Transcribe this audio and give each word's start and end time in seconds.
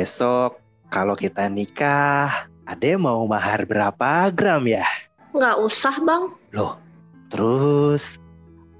besok 0.00 0.56
kalau 0.88 1.12
kita 1.12 1.44
nikah, 1.52 2.48
Ade 2.64 2.96
mau 2.96 3.20
mahar 3.28 3.68
berapa 3.68 4.32
gram 4.32 4.64
ya? 4.64 4.88
Nggak 5.36 5.60
usah, 5.60 6.00
Bang. 6.00 6.32
Loh, 6.56 6.80
terus 7.28 8.16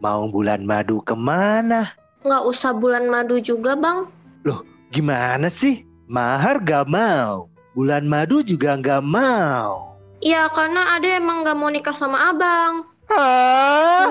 mau 0.01 0.24
bulan 0.33 0.64
madu 0.64 1.04
ke 1.04 1.13
mana? 1.13 1.92
Nggak 2.24 2.42
usah 2.49 2.72
bulan 2.72 3.04
madu 3.04 3.37
juga, 3.37 3.77
Bang. 3.77 4.09
Gimana 4.91 5.53
sih? 5.53 5.87
Mahar 6.10 6.59
gak 6.59 6.91
mau, 6.91 7.46
bulan 7.78 8.03
madu 8.03 8.42
juga 8.42 8.74
gak 8.74 9.06
mau. 9.06 9.95
Ya, 10.18 10.50
karena 10.50 10.99
Ade 10.99 11.23
emang 11.23 11.46
nggak 11.46 11.55
mau 11.55 11.71
nikah 11.71 11.95
sama 11.95 12.35
Abang. 12.35 12.91
Hah? 13.06 14.10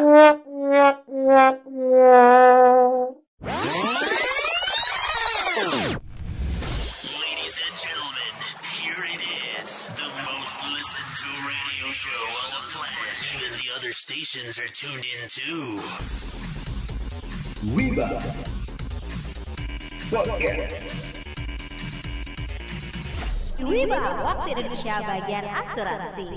Show 12.09 12.26
on 12.41 12.49
the 12.58 12.62
planet. 12.73 13.13
Even 13.38 13.52
the 13.62 13.70
other 13.76 13.94
stations 13.94 14.58
are 14.58 14.72
tuned 14.73 15.05
in 15.05 15.30
too. 15.30 15.77
Wiba, 23.59 24.09
waktu 24.26 24.48
Indonesia 24.55 24.95
bagian 25.05 25.45
asuransi. 25.45 26.27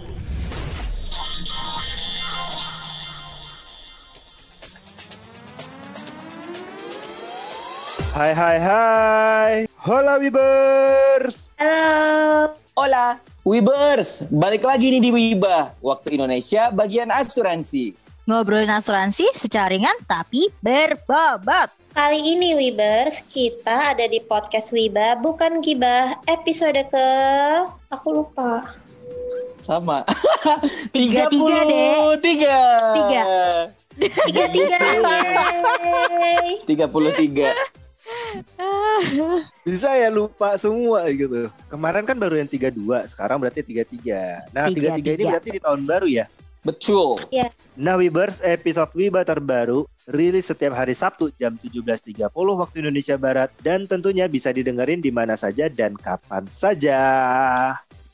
Hai 8.13 8.33
hai 8.37 8.59
hai. 8.61 9.55
Hola 9.81 10.21
Wibers. 10.21 11.49
Halo. 11.57 12.61
Hola, 12.77 13.17
Wibers, 13.43 14.31
balik 14.31 14.63
lagi 14.63 14.87
nih 14.87 15.03
di 15.03 15.11
Wiba, 15.11 15.75
waktu 15.83 16.15
Indonesia 16.15 16.71
bagian 16.71 17.11
asuransi. 17.11 17.91
Ngobrolin 18.23 18.71
asuransi 18.71 19.35
secara 19.35 19.75
ringan 19.75 19.99
tapi 20.07 20.47
berbobot. 20.63 21.75
Kali 21.91 22.23
ini 22.23 22.55
Wibers, 22.55 23.27
kita 23.27 23.99
ada 23.99 24.07
di 24.07 24.23
podcast 24.23 24.71
Wiba, 24.71 25.19
bukan 25.19 25.59
Gibah, 25.59 26.23
episode 26.31 26.87
ke... 26.87 27.09
Aku 27.91 28.15
lupa. 28.15 28.63
Sama. 29.59 30.07
Tiga, 30.95 31.27
tiga 31.27 31.59
deh. 31.67 31.91
Tiga. 32.23 32.59
Tiga. 32.95 33.23
Tiga-tiga, 34.23 34.79
yeay. 36.63 36.63
33. 36.63 37.82
Bisa 39.67 39.89
ya 39.95 40.09
lupa 40.11 40.55
semua 40.59 41.07
gitu. 41.11 41.49
Kemarin 41.71 42.03
kan 42.07 42.17
baru 42.19 42.39
yang 42.39 42.51
32, 42.51 42.75
sekarang 43.13 43.39
berarti 43.39 43.63
33. 43.63 44.53
Nah, 44.55 44.69
33 44.69 44.99
ini 44.99 45.25
33. 45.27 45.33
berarti 45.33 45.51
di 45.51 45.61
tahun 45.61 45.81
baru 45.87 46.07
ya. 46.09 46.27
Betul. 46.63 47.19
Nah, 47.75 47.99
Wibers, 47.99 48.39
episode 48.39 48.95
Wiba 48.95 49.27
terbaru 49.27 49.91
rilis 50.07 50.47
setiap 50.47 50.79
hari 50.79 50.95
Sabtu 50.95 51.35
jam 51.35 51.59
17.30 51.59 52.31
waktu 52.31 52.77
Indonesia 52.83 53.19
Barat 53.19 53.51
dan 53.63 53.87
tentunya 53.91 54.31
bisa 54.31 54.55
didengerin 54.55 55.03
di 55.03 55.11
mana 55.11 55.35
saja 55.35 55.67
dan 55.67 55.99
kapan 55.99 56.47
saja. 56.47 57.01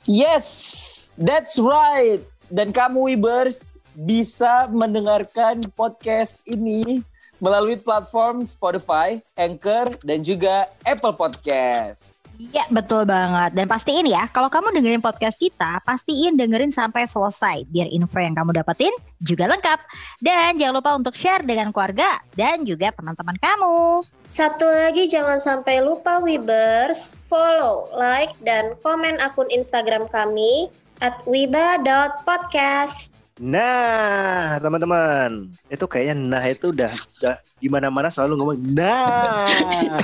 Yes, 0.08 1.12
that's 1.20 1.60
right. 1.60 2.24
Dan 2.48 2.72
kamu 2.72 3.12
Wibers 3.12 3.76
bisa 3.92 4.64
mendengarkan 4.72 5.60
podcast 5.76 6.40
ini 6.48 7.04
melalui 7.38 7.78
platform 7.78 8.42
Spotify, 8.46 9.18
Anchor, 9.34 9.90
dan 10.02 10.22
juga 10.22 10.70
Apple 10.86 11.14
Podcast. 11.14 12.18
Iya 12.38 12.70
betul 12.70 13.02
banget 13.02 13.50
Dan 13.50 13.66
pastiin 13.66 14.06
ya 14.06 14.30
Kalau 14.30 14.46
kamu 14.46 14.70
dengerin 14.70 15.02
podcast 15.02 15.42
kita 15.42 15.82
Pastiin 15.82 16.38
dengerin 16.38 16.70
sampai 16.70 17.02
selesai 17.02 17.66
Biar 17.66 17.90
info 17.90 18.14
yang 18.14 18.30
kamu 18.38 18.62
dapetin 18.62 18.94
juga 19.18 19.50
lengkap 19.50 19.82
Dan 20.22 20.54
jangan 20.54 20.74
lupa 20.78 20.94
untuk 20.94 21.18
share 21.18 21.42
dengan 21.42 21.74
keluarga 21.74 22.22
Dan 22.38 22.62
juga 22.62 22.94
teman-teman 22.94 23.34
kamu 23.42 24.06
Satu 24.22 24.70
lagi 24.70 25.10
jangan 25.10 25.42
sampai 25.42 25.82
lupa 25.82 26.22
Wibers, 26.22 27.18
follow, 27.26 27.90
like, 27.98 28.30
dan 28.46 28.78
komen 28.86 29.18
akun 29.18 29.50
Instagram 29.50 30.06
kami 30.06 30.70
at 31.02 31.22
wiba.podcast. 31.26 33.17
Nah, 33.38 34.58
teman-teman, 34.58 35.54
itu 35.70 35.84
kayaknya 35.86 36.14
nah 36.18 36.42
itu 36.42 36.74
udah, 36.74 36.90
udah 36.90 37.36
gimana 37.62 37.86
mana 37.86 38.10
selalu 38.10 38.34
ngomong 38.34 38.58
nah, 38.74 39.46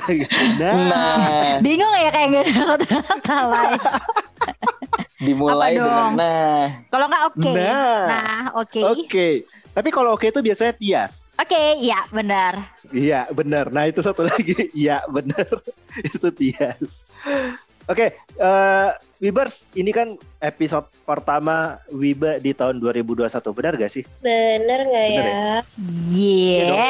gitu. 0.06 0.31
nah. 0.62 0.75
Nah, 0.75 1.59
Bingung 1.59 1.91
ya 1.99 2.11
kayak 2.15 2.27
gak 2.31 2.43
ada 2.47 2.53
kata-kata 2.62 3.37
lain 3.50 3.81
dimulai 5.25 5.75
dengan 5.75 5.89
dong? 5.89 6.12
nah. 6.21 6.62
Kalau 6.93 7.06
nggak 7.11 7.25
oke 7.33 7.50
Nah. 7.55 8.05
Nah 8.06 8.43
oke 8.61 8.81
Oke, 8.84 9.28
tapi 9.73 9.89
kalau 9.91 10.15
oke 10.15 10.27
itu 10.28 10.41
biasanya 10.44 10.75
tias. 10.77 11.27
Oke 11.34 11.83
ya 11.83 12.06
benar 12.15 12.75
Iya, 12.94 13.27
benar. 13.34 13.75
Nah, 13.75 13.91
itu 13.91 14.05
satu 14.05 14.23
lagi. 14.23 14.55
Iya, 14.77 15.03
benar. 15.11 15.50
itu 16.15 16.28
tias. 16.31 17.11
Oke, 17.91 18.17
eh 18.17 18.91
Wibers, 19.19 19.67
ini 19.75 19.91
kan 19.91 20.15
episode 20.44 20.84
pertama 21.09 21.81
Wiba 21.88 22.37
di 22.37 22.53
tahun 22.53 22.77
2021, 22.77 23.32
benar 23.56 23.72
gak 23.81 23.93
sih? 23.93 24.05
Bener 24.21 24.81
nggak 24.84 25.06
Bener 25.09 25.25
ya? 25.25 25.49
Yeah 26.12 26.65
dong, 26.69 26.81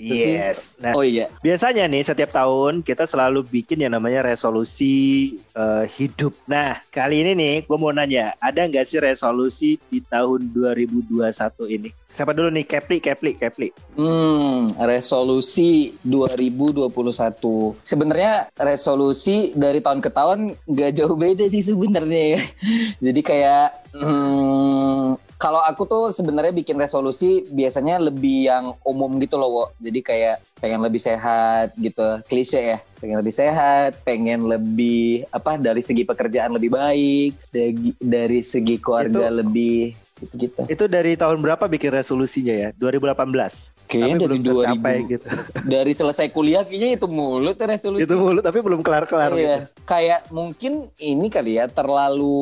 Yes. 0.00 0.72
Nah, 0.80 0.96
Oh 0.96 1.04
iya. 1.04 1.28
biasanya 1.44 1.84
nih 1.84 2.00
setiap 2.00 2.32
tahun 2.32 2.80
kita 2.80 3.04
selalu 3.04 3.44
bikin 3.44 3.84
yang 3.84 3.92
namanya 3.92 4.24
resolusi 4.24 5.36
eh, 5.52 5.84
hidup. 6.00 6.32
Nah, 6.48 6.80
kali 6.88 7.20
ini 7.20 7.36
nih 7.36 7.54
gue 7.68 7.76
mau 7.76 7.92
nanya, 7.92 8.32
ada 8.40 8.64
nggak 8.64 8.88
sih 8.88 8.96
resolusi 8.96 9.76
di 9.92 10.00
tahun 10.00 10.48
2021 10.56 11.20
ini? 11.68 11.92
Siapa 12.10 12.34
dulu 12.34 12.50
nih? 12.50 12.66
Kepli, 12.66 12.98
Kepli, 12.98 13.38
Kepli. 13.38 13.68
Hmm, 13.94 14.66
resolusi 14.82 15.94
2021. 16.02 17.78
Sebenarnya 17.86 18.50
resolusi 18.58 19.54
dari 19.54 19.78
tahun 19.78 20.02
ke 20.02 20.10
tahun 20.10 20.38
gak 20.66 20.92
jauh 20.98 21.14
beda 21.14 21.46
sih 21.46 21.62
sebenarnya 21.62 22.29
Jadi 23.06 23.20
kayak 23.24 23.90
hmm, 23.96 25.16
kalau 25.40 25.64
aku 25.64 25.88
tuh 25.88 26.04
sebenarnya 26.12 26.52
bikin 26.52 26.76
resolusi 26.76 27.48
biasanya 27.48 27.96
lebih 27.96 28.52
yang 28.52 28.76
umum 28.84 29.16
gitu 29.18 29.40
loh, 29.40 29.48
Wo. 29.48 29.64
Jadi 29.80 30.04
kayak 30.04 30.36
pengen 30.60 30.84
lebih 30.84 31.00
sehat 31.00 31.72
gitu, 31.80 32.20
klise 32.28 32.60
ya. 32.60 32.78
Pengen 33.00 33.24
lebih 33.24 33.32
sehat, 33.32 33.96
pengen 34.04 34.44
lebih 34.44 35.24
apa 35.32 35.56
dari 35.56 35.80
segi 35.80 36.04
pekerjaan 36.04 36.52
lebih 36.52 36.76
baik, 36.76 37.32
dari, 37.48 37.96
dari 37.96 38.40
segi 38.44 38.76
keluarga 38.76 39.32
Itu- 39.32 39.38
lebih 39.40 39.78
gitu-gitu. 40.20 40.60
Itu 40.68 40.84
dari 40.84 41.16
tahun 41.16 41.40
berapa 41.40 41.64
bikin 41.64 41.96
resolusinya 41.96 42.52
ya? 42.52 42.68
2018. 42.76 43.72
Kayaknya 43.90 44.14
tapi 44.14 44.22
dari 44.22 44.30
belum 44.30 44.40
tercapai 44.46 44.96
2000 45.02 45.12
gitu. 45.12 45.26
dari 45.74 45.92
selesai 45.92 46.26
kuliah 46.30 46.62
kayaknya 46.62 46.90
itu 46.94 47.06
mulu 47.06 47.50
tuh 47.52 47.66
resolusi. 47.66 48.06
itu 48.06 48.14
mulu 48.14 48.38
tapi 48.38 48.58
belum 48.60 48.80
kelar-kelar 48.80 49.30
gitu. 49.32 49.42
Iya, 49.42 49.56
kayak 49.82 50.20
mungkin 50.30 50.72
ini 50.96 51.26
kali 51.26 51.58
ya 51.58 51.66
terlalu 51.66 52.38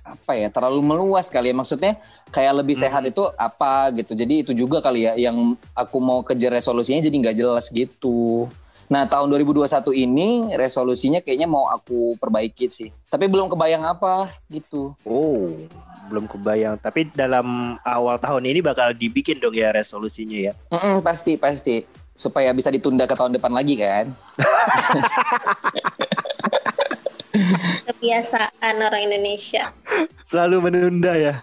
apa 0.00 0.32
ya 0.32 0.48
terlalu 0.48 0.80
meluas 0.80 1.28
kali 1.28 1.52
ya 1.52 1.54
maksudnya 1.54 1.92
kayak 2.28 2.60
lebih 2.60 2.74
Hmm. 2.74 2.84
sehat 2.84 3.02
itu 3.04 3.22
apa 3.36 3.92
gitu 3.94 4.12
jadi 4.12 4.34
itu 4.40 4.52
juga 4.52 4.80
kali 4.80 5.04
ya 5.04 5.12
yang 5.14 5.36
aku 5.72 5.96
mau 5.96 6.20
kejar 6.20 6.50
resolusinya 6.50 7.00
jadi 7.00 7.14
nggak 7.14 7.36
jelas 7.36 7.68
gitu 7.68 8.48
nah 8.90 9.08
tahun 9.08 9.30
2021 9.32 9.66
ini 9.96 10.52
resolusinya 10.54 11.24
kayaknya 11.24 11.48
mau 11.48 11.68
aku 11.72 12.16
perbaiki 12.20 12.68
sih 12.68 12.88
tapi 13.08 13.30
belum 13.30 13.48
kebayang 13.48 13.84
apa 13.86 14.32
gitu 14.50 14.92
Oh, 15.06 15.54
belum 16.04 16.28
kebayang. 16.28 16.76
Tapi 16.76 17.08
dalam 17.16 17.78
awal 17.80 18.20
tahun 18.20 18.44
ini 18.44 18.60
bakal 18.60 18.92
dibikin 18.92 19.40
dong 19.40 19.56
ya 19.56 19.72
resolusinya 19.72 20.36
ya. 20.36 20.52
Mm-mm, 20.68 21.00
pasti 21.00 21.40
pasti 21.40 21.88
supaya 22.14 22.52
bisa 22.54 22.70
ditunda 22.70 23.10
ke 23.10 23.14
tahun 23.16 23.34
depan 23.34 23.50
lagi 23.50 23.74
kan 23.74 24.14
Kebiasaan 27.90 28.78
orang 28.78 29.10
Indonesia. 29.10 29.74
Selalu 30.22 30.70
menunda 30.70 31.18
ya. 31.18 31.42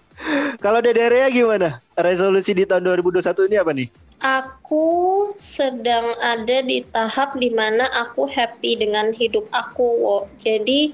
Kalau 0.63 0.79
Dederea 0.79 1.27
gimana? 1.27 1.83
Resolusi 1.99 2.55
di 2.55 2.63
tahun 2.63 2.87
2021 2.95 3.49
ini 3.51 3.55
apa 3.59 3.71
nih? 3.75 3.87
Aku 4.21 4.85
sedang 5.33 6.13
ada 6.21 6.61
di 6.61 6.85
tahap 6.93 7.33
di 7.41 7.49
mana 7.49 7.89
aku 7.89 8.29
happy 8.29 8.77
dengan 8.77 9.09
hidup 9.17 9.49
aku. 9.49 9.89
Wo. 10.05 10.17
Jadi 10.37 10.93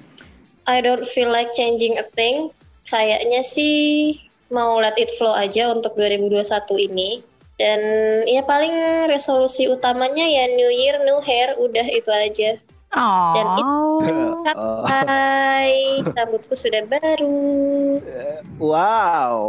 I 0.64 0.80
don't 0.80 1.04
feel 1.04 1.28
like 1.28 1.52
changing 1.52 2.00
a 2.00 2.08
thing. 2.16 2.56
Kayaknya 2.88 3.44
sih 3.44 4.16
mau 4.48 4.80
let 4.80 4.96
it 4.96 5.12
flow 5.20 5.36
aja 5.36 5.76
untuk 5.76 6.00
2021 6.00 6.88
ini. 6.88 7.20
Dan 7.60 7.82
ya 8.30 8.48
paling 8.48 9.10
resolusi 9.12 9.68
utamanya 9.68 10.24
ya 10.24 10.48
New 10.56 10.72
Year, 10.72 11.04
New 11.04 11.20
Hair, 11.20 11.60
udah 11.60 11.88
itu 11.90 12.12
aja. 12.14 12.52
Dan 13.36 13.48
Oh 13.60 14.00
Oh. 14.58 14.88
Hai, 14.88 16.00
rambutku 16.16 16.56
sudah 16.56 16.88
baru. 16.88 18.00
Wow. 18.56 19.44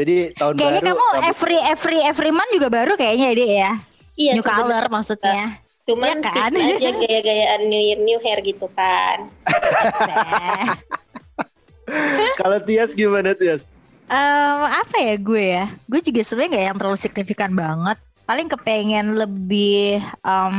Uh. 0.00 0.02
Jadi 0.02 0.16
tahun 0.32 0.52
Kayaknya 0.56 0.80
baru 0.80 0.88
kamu 0.88 1.04
rambut- 1.04 1.28
every 1.28 1.58
every 1.60 1.98
every 2.00 2.30
month 2.32 2.50
juga 2.50 2.68
baru 2.68 2.92
kayaknya 2.96 3.26
ya 3.26 3.34
Dek 3.36 3.50
ya 3.52 3.72
Iya, 4.16 4.32
New 4.36 4.44
color 4.44 4.84
maksudnya 4.88 5.44
Cuman 5.84 6.16
Iya 6.20 6.22
kan? 6.22 6.50
aja 6.54 6.90
gaya-gayaan 7.02 7.60
New 7.66 7.82
Year 7.82 7.98
New 7.98 8.18
Hair 8.22 8.38
gitu 8.42 8.66
kan. 8.70 9.26
Kalau 12.38 12.58
Tias 12.62 12.94
gimana 12.94 13.34
Tias? 13.34 13.62
Em, 14.06 14.60
apa 14.66 14.96
ya 14.98 15.14
gue 15.16 15.44
ya? 15.56 15.64
Gue 15.86 15.98
juga 15.98 16.20
sebenarnya 16.22 16.50
nggak 16.50 16.66
yang 16.66 16.76
terlalu 16.78 16.98
signifikan 16.98 17.50
banget. 17.54 17.98
Paling 18.22 18.46
kepengen 18.46 19.18
lebih 19.18 19.98
em, 20.22 20.56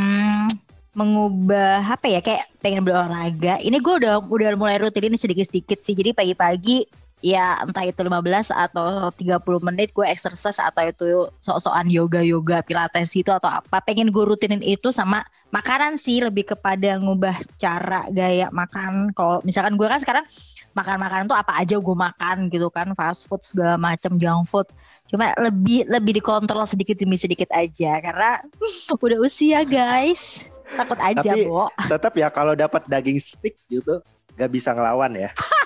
mengubah 0.92 1.80
apa 1.86 2.08
ya? 2.12 2.20
Kayak 2.20 2.52
pengen 2.60 2.84
berolahraga. 2.84 3.60
Ini 3.64 3.78
gue 3.80 3.94
udah 4.04 4.20
udah 4.20 4.48
mulai 4.56 4.80
rutinin 4.80 5.16
sedikit-sedikit 5.16 5.80
sih. 5.80 5.96
Jadi 5.96 6.12
pagi-pagi 6.12 6.88
ya 7.22 7.62
entah 7.62 7.86
itu 7.86 8.02
15 8.02 8.50
atau 8.50 9.14
30 9.14 9.40
menit 9.62 9.94
gue 9.94 10.06
exercise 10.06 10.58
atau 10.58 10.84
itu 10.84 11.30
sok-sokan 11.38 11.88
yoga-yoga 11.88 12.66
pilates 12.66 13.14
gitu 13.14 13.30
atau 13.30 13.50
apa. 13.50 13.80
Pengen 13.86 14.10
gue 14.10 14.24
rutinin 14.26 14.62
itu 14.62 14.90
sama 14.90 15.22
makanan 15.54 16.02
sih 16.02 16.20
lebih 16.22 16.58
kepada 16.58 16.98
ngubah 16.98 17.38
cara 17.62 18.10
gaya 18.10 18.50
makan. 18.50 19.14
Kalau 19.14 19.40
misalkan 19.46 19.78
gue 19.78 19.88
kan 19.88 20.02
sekarang 20.02 20.26
makan 20.72 20.98
makanan 21.04 21.26
tuh 21.28 21.38
apa 21.38 21.54
aja 21.60 21.76
gue 21.78 21.96
makan 21.96 22.48
gitu 22.48 22.72
kan 22.72 22.92
fast 22.96 23.28
food 23.28 23.44
segala 23.44 23.76
macam 23.76 24.16
junk 24.16 24.48
food 24.48 24.68
cuma 25.12 25.36
lebih 25.36 25.84
lebih 25.92 26.24
dikontrol 26.24 26.64
sedikit 26.64 26.96
demi 26.96 27.20
sedikit 27.20 27.52
aja 27.52 28.00
karena 28.00 28.40
udah 29.04 29.20
usia 29.20 29.68
guys 29.68 30.48
takut 30.80 30.96
aja 31.04 31.36
Tapi- 31.36 31.48
Bo 31.52 31.68
Tetap 31.76 32.14
ya 32.16 32.32
kalau 32.32 32.56
dapat 32.56 32.88
daging 32.88 33.20
stick 33.20 33.60
gitu 33.68 34.00
gak 34.40 34.48
bisa 34.48 34.72
ngelawan 34.72 35.12
ya. 35.14 35.30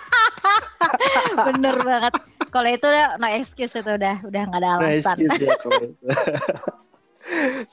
bener 1.35 1.75
banget 1.77 2.13
kalau 2.49 2.69
itu 2.71 2.85
udah 2.87 3.19
no 3.19 3.27
excuse 3.29 3.75
itu 3.75 3.91
udah 3.91 4.15
udah 4.23 4.41
nggak 4.47 4.61
ada 4.63 4.69
alasan 4.79 5.15
excuse 5.19 5.43
ya. 5.43 5.55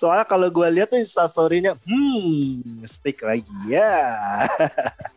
Soalnya 0.01 0.25
kalau 0.25 0.49
gue 0.49 0.65
lihat 0.73 0.89
tuh 0.89 0.97
instastorynya, 0.97 1.77
hmm, 1.85 2.89
stick 2.89 3.21
lagi 3.21 3.45
ya. 3.69 4.49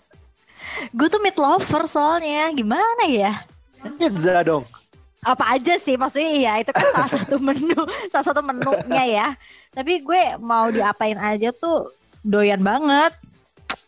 gue 0.92 1.08
tuh 1.08 1.22
meat 1.24 1.40
lover 1.40 1.88
soalnya 1.88 2.52
gimana 2.52 3.08
ya 3.08 3.48
Pizza 3.96 4.44
dong. 4.44 4.66
apa 5.22 5.58
aja 5.58 5.78
sih 5.80 5.96
maksudnya 5.98 6.34
ya 6.36 6.54
itu 6.62 6.70
kan 6.70 6.86
salah 6.92 7.12
satu 7.16 7.36
menu 7.40 7.82
salah 8.12 8.26
satu 8.26 8.42
menunya 8.44 9.04
ya 9.06 9.28
tapi 9.72 10.02
gue 10.02 10.38
mau 10.38 10.70
diapain 10.70 11.18
aja 11.18 11.50
tuh 11.50 11.90
doyan 12.22 12.62
banget 12.62 13.14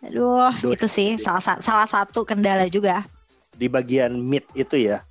aduh 0.01 0.53
Doyan. 0.57 0.73
itu 0.77 0.87
sih 0.87 1.09
salah 1.21 1.41
sa- 1.41 1.61
salah 1.61 1.85
satu 1.85 2.25
kendala 2.25 2.65
juga 2.69 3.05
Di 3.57 3.67
bagian 3.67 4.13
meat 4.15 4.45
itu 4.53 4.77
ya. 4.77 5.01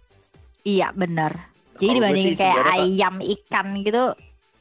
iya 0.63 0.91
benar 0.91 1.51
jadi 1.77 1.91
gue 1.91 1.99
dibandingin 2.01 2.33
sih 2.33 2.39
kayak 2.41 2.65
ayam 2.73 3.15
ikan 3.21 3.67
gitu 3.83 4.05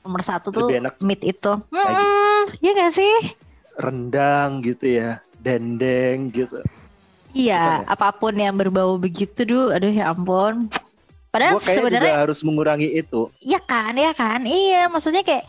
nomor 0.02 0.22
satu 0.22 0.50
tuh 0.50 0.70
enak 0.70 1.00
meat 1.00 1.22
itu 1.22 1.54
hmm, 1.72 2.42
iya 2.60 2.72
gak 2.76 2.94
sih 2.94 3.16
rendang 3.76 4.62
gitu 4.62 4.86
ya. 4.88 5.22
Dendeng 5.36 6.34
gitu. 6.34 6.58
iya 7.32 7.62
Bukan 7.62 7.86
ya? 7.86 7.94
apa 7.94 8.08
pun 8.12 8.34
yang 8.34 8.56
berbau 8.56 8.98
begitu 8.98 9.46
duh 9.46 9.70
aduh 9.70 9.90
ya 9.90 10.10
ampun 10.10 10.66
padahal 11.30 11.60
sebenarnya 11.60 12.16
harus 12.16 12.40
mengurangi 12.42 12.90
itu. 12.90 13.28
Iya 13.44 13.60
kan, 13.60 13.92
iya 13.94 14.16
kan, 14.16 14.42
iya. 14.48 14.88
Maksudnya 14.88 15.20
kayak 15.20 15.44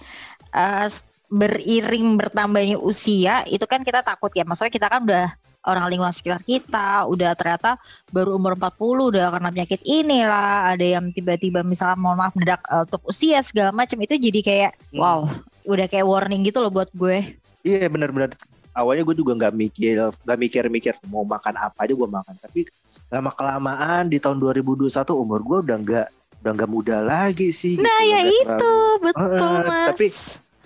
s- 0.84 1.00
beriring 1.30 2.18
bertambahnya 2.18 2.74
usia 2.76 3.46
itu 3.46 3.62
kan 3.64 3.86
kita 3.86 4.02
takut 4.02 4.34
ya. 4.34 4.42
Maksudnya 4.42 4.74
kita 4.74 4.90
kan 4.90 5.06
udah 5.06 5.30
orang 5.66 5.90
lingkungan 5.90 6.14
sekitar 6.14 6.40
kita, 6.40 7.04
udah 7.04 7.34
ternyata 7.34 7.74
baru 8.08 8.34
umur 8.34 8.54
40 8.54 8.78
udah 9.10 9.24
kena 9.28 9.50
penyakit 9.50 9.80
inilah, 9.82 10.70
ada 10.70 10.86
yang 10.86 11.10
tiba-tiba 11.10 11.60
misalnya 11.60 11.98
mohon 11.98 12.16
maaf 12.16 12.32
mendadak 12.32 12.62
eh, 12.64 12.82
untuk 12.82 13.02
usia 13.04 13.42
segala 13.42 13.70
macam 13.70 13.98
itu 13.98 14.14
jadi 14.14 14.40
kayak 14.40 14.70
Hmm. 14.88 14.98
wow, 14.98 15.20
udah 15.64 15.86
kayak 15.86 16.06
warning 16.06 16.42
gitu 16.42 16.58
loh 16.58 16.70
buat 16.70 16.88
gue. 16.90 17.34
Iya 17.60 17.86
benar-benar. 17.86 18.38
Awalnya 18.72 19.02
gue 19.02 19.16
juga 19.16 19.32
nggak 19.34 19.54
mikir, 19.54 19.96
nggak 20.22 20.38
mikir-mikir 20.38 20.94
mau 21.06 21.24
makan 21.24 21.54
apa 21.56 21.82
aja 21.82 21.92
gue 21.92 22.08
makan. 22.08 22.34
Tapi 22.38 22.60
lama 23.06 23.30
kelamaan 23.30 24.06
di 24.06 24.18
tahun 24.18 24.38
2021 24.38 24.86
umur 25.12 25.40
gue 25.40 25.58
udah 25.64 25.76
nggak 25.76 26.06
udah 26.38 26.52
nggak 26.52 26.70
muda 26.70 26.96
lagi 27.00 27.50
sih. 27.50 27.74
Nah, 27.76 27.90
gitu. 27.98 28.12
ya 28.12 28.20
itu 28.22 28.44
terlalu- 28.46 29.02
betul, 29.02 29.54
Eh, 29.56 29.64
Mas. 29.64 29.86
tapi 29.90 30.06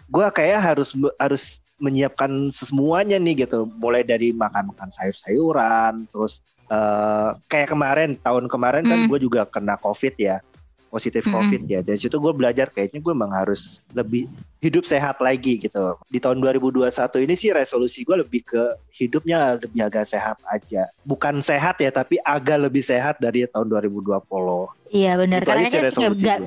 gue 0.07 0.27
kayak 0.29 0.59
harus 0.61 0.89
harus 1.17 1.45
menyiapkan 1.81 2.53
semuanya 2.53 3.17
nih 3.17 3.49
gitu. 3.49 3.65
Mulai 3.81 4.05
dari 4.05 4.31
makan-makan 4.37 4.93
sayur-sayuran, 4.93 6.07
terus 6.13 6.45
eh, 6.71 7.31
kayak 7.51 7.75
kemarin 7.75 8.15
tahun 8.23 8.47
kemarin 8.47 8.87
kan 8.87 8.99
Hmm. 9.03 9.09
gue 9.11 9.19
juga 9.27 9.43
kena 9.43 9.75
covid 9.75 10.15
ya, 10.15 10.39
positif 10.91 11.23
Mm-mm. 11.25 11.35
covid 11.39 11.61
ya. 11.71 11.81
Dari 11.81 11.97
situ 11.97 12.19
gue 12.19 12.33
belajar 12.35 12.67
kayaknya 12.69 12.99
gue 12.99 13.15
emang 13.15 13.31
harus 13.31 13.79
lebih 13.95 14.27
hidup 14.59 14.85
sehat 14.85 15.23
lagi 15.23 15.63
gitu. 15.63 15.97
Di 16.11 16.19
tahun 16.19 16.43
2021 16.43 16.91
ini 17.25 17.35
sih 17.39 17.55
resolusi 17.55 18.03
gue 18.03 18.19
lebih 18.21 18.43
ke 18.45 18.63
hidupnya 18.93 19.57
lebih 19.57 19.87
agak 19.87 20.05
sehat 20.05 20.37
aja. 20.51 20.91
Bukan 21.07 21.41
sehat 21.41 21.79
ya, 21.79 21.89
tapi 21.95 22.19
agak 22.21 22.69
lebih 22.69 22.83
sehat 22.83 23.17
dari 23.23 23.47
tahun 23.47 23.71
2020. 23.71 24.21
Iya 24.91 25.15
benar, 25.23 25.47
karena 25.47 25.71
kan 25.71 25.87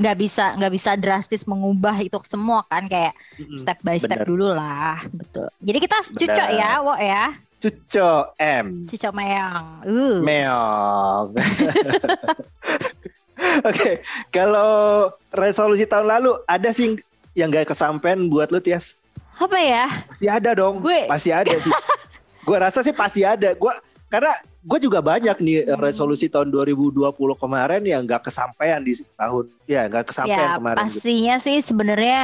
nggak 0.04 0.18
bisa 0.20 0.46
nggak 0.60 0.74
bisa 0.76 0.92
drastis 1.00 1.48
mengubah 1.48 1.96
itu 2.04 2.20
semua 2.28 2.68
kan 2.68 2.92
kayak 2.92 3.16
Mm-mm. 3.40 3.56
step 3.56 3.80
by 3.80 3.96
step 3.96 4.20
bener. 4.20 4.28
dulu 4.28 4.52
lah, 4.52 5.00
betul. 5.16 5.48
Jadi 5.64 5.78
kita 5.80 5.98
cucok 6.12 6.50
ya, 6.52 6.72
Wo 6.84 6.94
ya. 7.00 7.32
Cuco 7.64 8.36
M. 8.36 8.92
Cicok 8.92 9.16
meong. 9.16 9.88
Uh. 9.88 10.20
Meong. 10.20 11.32
Oke, 13.62 14.02
kalau 14.30 14.72
resolusi 15.30 15.84
tahun 15.84 16.10
lalu 16.10 16.42
ada 16.44 16.70
sih 16.70 16.98
yang 17.32 17.48
gak 17.48 17.70
kesampaian 17.70 18.18
buat 18.24 18.50
lu 18.50 18.58
Tias? 18.58 18.98
Apa 19.36 19.58
ya? 19.58 19.86
Pasti 20.06 20.26
ada 20.28 20.50
dong. 20.54 20.80
Gue- 20.80 21.06
Pasti 21.06 21.30
ada 21.30 21.52
sih. 21.52 21.70
gue 22.44 22.58
rasa 22.60 22.82
sih 22.82 22.92
pasti 22.92 23.22
ada. 23.22 23.54
Gue 23.54 23.74
karena 24.08 24.30
gue 24.60 24.80
juga 24.80 25.00
banyak 25.00 25.38
nih 25.38 25.58
Hmm. 25.66 25.80
resolusi 25.80 26.28
tahun 26.28 26.48
2020 26.48 27.12
kemarin 27.34 27.82
yang 27.82 28.02
gak 28.04 28.28
kesampaian 28.28 28.80
di 28.80 28.94
tahun 29.12 29.46
ya 29.66 29.82
gak 29.88 30.06
kesampaian 30.08 30.50
Ya 30.50 30.58
kemarin. 30.58 30.78
gitu. 30.80 30.98
pastinya 30.98 31.36
sih 31.38 31.58
sebenarnya 31.60 32.20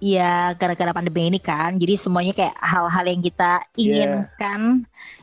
ya 0.00 0.32
gara-gara 0.52 0.90
pandemi 0.90 1.28
ini 1.28 1.38
kan. 1.38 1.76
Jadi 1.76 1.94
semuanya 1.94 2.32
kayak 2.32 2.56
hal-hal 2.56 3.04
yang 3.06 3.20
kita 3.20 3.52
inginkan 3.74 4.60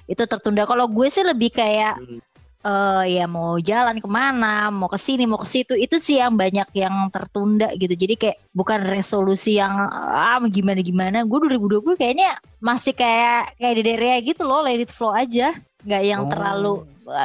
itu 0.06 0.24
tertunda. 0.24 0.64
Kalau 0.64 0.86
gue 0.86 1.08
sih 1.08 1.22
lebih 1.22 1.50
kayak 1.50 1.98
Hmm. 1.98 2.20
Eh 2.62 3.18
ya 3.18 3.26
mau 3.26 3.58
jalan 3.58 3.98
ke 3.98 4.06
mana, 4.06 4.70
mau 4.70 4.86
ke 4.86 5.02
sini, 5.02 5.26
mau 5.26 5.42
ke 5.42 5.50
situ, 5.50 5.74
itu 5.74 5.98
sih 5.98 6.22
yang 6.22 6.38
banyak 6.38 6.70
yang 6.78 7.10
tertunda 7.10 7.74
gitu. 7.74 7.98
Jadi 7.98 8.14
kayak 8.18 8.38
bukan 8.54 8.86
resolusi 8.86 9.58
yang 9.58 9.74
ah 9.90 10.38
gimana 10.46 10.86
gimana. 10.86 11.26
Gue 11.26 11.50
2020 11.50 11.98
kayaknya 11.98 12.38
masih 12.62 12.94
kayak 12.94 13.58
kayak 13.58 13.76
di 13.82 13.94
Rea 13.98 14.18
gitu 14.22 14.46
loh, 14.46 14.62
let 14.62 14.78
it 14.78 14.94
flow 14.94 15.10
aja, 15.10 15.58
nggak 15.82 16.04
yang 16.06 16.22
Oh. 16.26 16.30
terlalu 16.30 16.74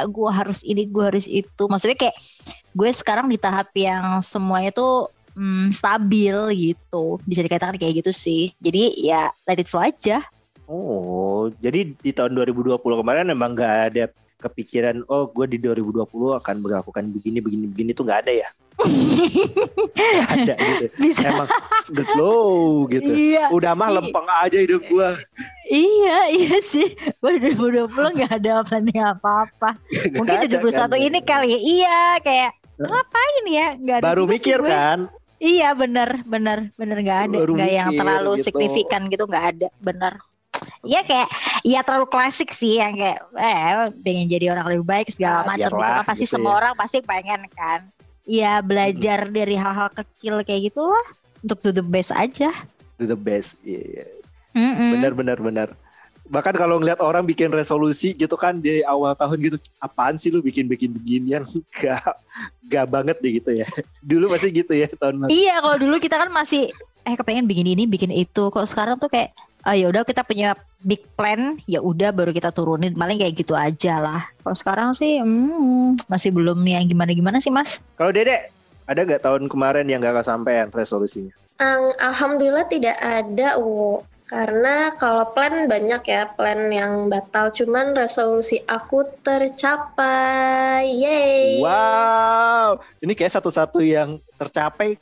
gue 0.09 0.29
harus 0.33 0.59
ini, 0.65 0.89
gue 0.89 1.03
harus 1.05 1.29
itu. 1.29 1.63
Maksudnya 1.69 1.95
kayak 1.95 2.17
gue 2.73 2.89
sekarang 2.97 3.29
di 3.29 3.37
tahap 3.37 3.69
yang 3.77 4.25
semuanya 4.25 4.73
tuh 4.73 5.13
mm, 5.37 5.69
stabil 5.77 6.37
gitu, 6.57 7.21
bisa 7.29 7.45
dikatakan 7.45 7.77
kayak 7.77 8.01
gitu 8.01 8.09
sih. 8.09 8.57
Jadi 8.57 9.05
ya 9.05 9.29
let 9.45 9.61
it 9.61 9.69
flow 9.69 9.85
aja. 9.85 10.25
Oh, 10.67 11.47
jadi 11.63 11.95
di 11.95 12.11
tahun 12.11 12.35
2020 12.35 12.75
kemarin 12.81 13.31
emang 13.31 13.55
gak 13.55 13.93
ada 13.93 14.11
kepikiran 14.37 15.01
oh 15.07 15.27
gue 15.27 15.45
di 15.49 15.57
2020 15.57 16.05
akan 16.37 16.55
melakukan 16.61 17.03
begini 17.09 17.41
begini 17.41 17.65
begini 17.67 17.91
tuh 17.91 18.05
nggak 18.05 18.21
ada 18.23 18.33
ya 18.37 18.49
Nggak 19.97 20.29
ada 20.29 20.53
gitu 20.53 20.85
Bisa. 21.01 21.25
emang 21.27 21.49
the 21.89 22.03
flow 22.05 22.85
gitu 22.87 23.09
Iya. 23.09 23.49
udah 23.49 23.73
mah 23.73 23.89
lempeng 23.89 24.27
aja 24.29 24.57
hidup 24.57 24.85
gue 24.85 25.09
Iya, 25.67 26.31
iya 26.31 26.57
sih. 26.63 26.95
Gue 27.19 27.43
2020 27.43 27.91
gak 27.91 28.39
ada 28.39 28.63
planning 28.63 29.03
apa-apa. 29.03 29.75
Mungkin 30.15 30.47
di 30.47 30.55
2021 30.55 30.95
ini 31.03 31.19
kali 31.19 31.47
ya. 31.51 31.59
Iya, 31.59 31.99
kayak 32.23 32.51
ngapain 32.79 33.43
ya? 33.51 33.67
Gak 33.75 33.97
ada 33.99 34.05
baru 34.07 34.23
mikir 34.23 34.63
gue. 34.63 34.71
kan 34.71 35.11
Iya, 35.37 35.75
bener, 35.75 36.23
bener, 36.23 36.71
bener 36.79 36.97
gak 37.03 37.19
ada. 37.27 37.37
Baru 37.43 37.59
Gak 37.59 37.67
yang 37.67 37.89
terlalu 37.93 38.31
gitu. 38.39 38.43
signifikan 38.47 39.11
gitu 39.11 39.27
gak 39.27 39.45
ada, 39.59 39.67
bener. 39.77 40.23
Iya 40.79 41.01
kayak, 41.01 41.29
iya 41.61 41.79
terlalu 41.81 42.05
klasik 42.05 42.49
sih 42.51 42.77
yang 42.77 42.93
kayak, 42.93 43.17
eh 43.33 43.69
pengen 43.97 44.27
jadi 44.27 44.45
orang 44.51 44.65
lebih 44.69 44.85
baik 44.85 45.07
segala 45.09 45.41
Ah, 45.41 45.45
macam 45.47 45.71
gitu. 45.71 46.03
Pasti 46.03 46.23
gitu 46.23 46.33
semua 46.33 46.51
ya. 46.51 46.57
orang 46.59 46.73
pasti 46.73 46.97
pengen 47.01 47.41
kan. 47.49 47.79
Iya 48.23 48.59
belajar 48.59 49.19
dari 49.25 49.55
hal-hal 49.55 49.89
kecil 49.89 50.41
kayak 50.41 50.61
gitu 50.67 50.83
lah. 50.83 51.05
Untuk 51.39 51.61
do 51.61 51.71
the 51.71 51.81
best 51.81 52.11
aja. 52.11 52.51
do 52.95 53.05
the 53.05 53.13
best 53.13 53.53
iya 53.61 53.77
iya. 53.77 54.05
Mm-mm. 54.51 54.91
benar 54.95 55.13
benar 55.13 55.37
benar 55.37 55.69
bahkan 56.25 56.51
kalau 56.51 56.75
ngeliat 56.75 56.97
orang 56.97 57.23
bikin 57.23 57.47
resolusi 57.47 58.11
gitu 58.11 58.33
kan 58.33 58.57
di 58.57 58.81
awal 58.81 59.13
tahun 59.13 59.37
gitu 59.39 59.57
apaan 59.77 60.17
sih 60.17 60.27
lu 60.27 60.41
bikin 60.41 60.65
bikin 60.65 60.91
beginian 60.91 61.45
gak 61.77 62.01
gak 62.65 62.85
banget 62.85 63.15
deh 63.17 63.37
gitu 63.37 63.53
ya 63.53 63.69
dulu 64.01 64.27
masih 64.27 64.49
gitu 64.51 64.73
ya 64.73 64.89
tahun 64.91 65.29
Iya, 65.29 65.61
kalau 65.61 65.77
dulu 65.77 65.95
kita 65.97 66.17
kan 66.17 66.27
masih 66.27 66.73
eh 67.03 67.15
kepengen 67.15 67.45
bikin 67.45 67.69
ini, 67.69 67.85
bikin 67.85 68.09
itu. 68.09 68.49
Kok 68.49 68.65
sekarang 68.65 68.97
tuh 68.97 69.07
kayak 69.07 69.31
ah 69.67 69.75
ya 69.75 69.91
udah 69.91 70.07
kita 70.07 70.23
punya 70.23 70.55
big 70.79 71.03
plan, 71.19 71.59
ya 71.67 71.83
udah 71.83 72.15
baru 72.15 72.31
kita 72.31 72.55
turunin. 72.55 72.95
Paling 72.95 73.19
kayak 73.19 73.35
gitu 73.35 73.51
aja 73.51 73.99
lah. 73.99 74.23
Kalau 74.39 74.55
sekarang 74.55 74.89
sih 74.95 75.19
hmm, 75.19 76.07
masih 76.07 76.31
belum 76.31 76.55
yang 76.63 76.87
gimana-gimana 76.87 77.43
sih, 77.43 77.51
Mas. 77.51 77.83
kalau 77.99 78.15
dede 78.15 78.47
ada 78.87 79.03
gak 79.03 79.19
tahun 79.19 79.51
kemarin 79.51 79.83
yang 79.83 79.99
gak 79.99 80.23
kesampaian 80.23 80.71
resolusinya 80.71 81.35
Ang- 81.59 81.97
Alhamdulillah 81.99 82.69
tidak 82.71 82.95
ada, 83.01 83.59
Wo. 83.59 84.07
Karena 84.27 84.91
kalau 84.99 85.31
plan 85.31 85.71
banyak 85.71 86.03
ya, 86.03 86.27
plan 86.35 86.67
yang 86.67 87.07
batal. 87.07 87.47
Cuman 87.49 87.95
resolusi 87.95 88.59
aku 88.67 89.07
tercapai. 89.23 90.83
Yeay. 90.83 91.63
Wow, 91.63 92.83
ini 92.99 93.15
kayak 93.15 93.39
satu-satu 93.39 93.79
yang 93.79 94.19
tercapai 94.35 94.99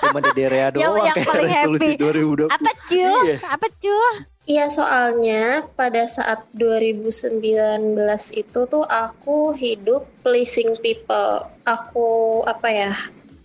cuma 0.00 0.18
di 0.24 0.32
Derea 0.34 0.68
Yang- 0.70 0.76
doang 0.76 1.06
yang 1.06 1.16
kayak 1.16 1.28
paling 1.28 1.50
resolusi 1.52 1.90
happy. 1.94 2.02
2020. 2.02 2.48
Apa 2.50 2.70
cuy? 2.88 2.98
Iya. 3.00 3.36
Apa 3.46 3.66
cuy? 3.80 4.12
Iya 4.50 4.66
soalnya 4.66 5.44
pada 5.78 6.02
saat 6.10 6.42
2019 6.58 7.94
itu 8.34 8.60
tuh 8.66 8.82
aku 8.82 9.54
hidup 9.54 10.08
pleasing 10.26 10.74
people. 10.82 11.46
Aku 11.62 12.42
apa 12.48 12.68
ya? 12.72 12.92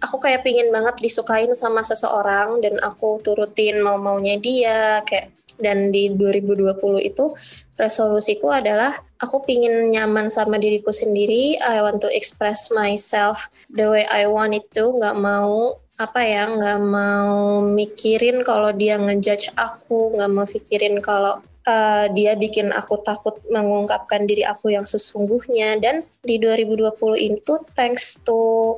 Aku 0.02 0.18
kayak 0.18 0.42
pingin 0.42 0.74
banget 0.74 0.98
disukain 1.02 1.54
sama 1.54 1.86
seseorang 1.86 2.58
dan 2.62 2.82
aku 2.82 3.22
turutin 3.22 3.86
mau-maunya 3.86 4.38
dia 4.42 5.02
kayak 5.06 5.36
dan 5.56 5.88
di 5.92 6.12
2020 6.12 7.00
itu 7.00 7.32
resolusiku 7.80 8.52
adalah 8.52 8.92
aku 9.20 9.48
pingin 9.48 9.88
nyaman 9.92 10.28
sama 10.28 10.60
diriku 10.60 10.92
sendiri. 10.92 11.56
I 11.64 11.80
want 11.80 12.04
to 12.04 12.12
express 12.12 12.72
myself 12.76 13.48
the 13.72 13.88
way 13.88 14.04
I 14.08 14.28
want 14.28 14.52
it 14.56 14.68
to. 14.76 14.96
Nggak 15.00 15.16
mau 15.16 15.80
apa 15.96 16.20
ya 16.28 16.52
nggak 16.52 16.80
mau 16.84 17.64
mikirin 17.64 18.44
kalau 18.44 18.75
dia 18.75 19.00
ngejudge 19.00 19.56
aku 19.56 20.12
nggak 20.12 20.32
mau 20.32 20.44
pikirin 20.44 21.00
kalau 21.00 21.40
uh, 21.66 22.06
dia 22.12 22.36
bikin 22.36 22.75
aku 22.75 23.00
takut 23.00 23.40
mengungkapkan 23.48 24.28
diri 24.28 24.44
aku 24.44 24.75
yang 24.75 24.84
sesungguhnya. 24.84 25.80
Dan 25.80 26.04
di 26.22 26.36
2020 26.36 26.92
itu 27.16 27.54
thanks 27.74 28.20
to 28.28 28.75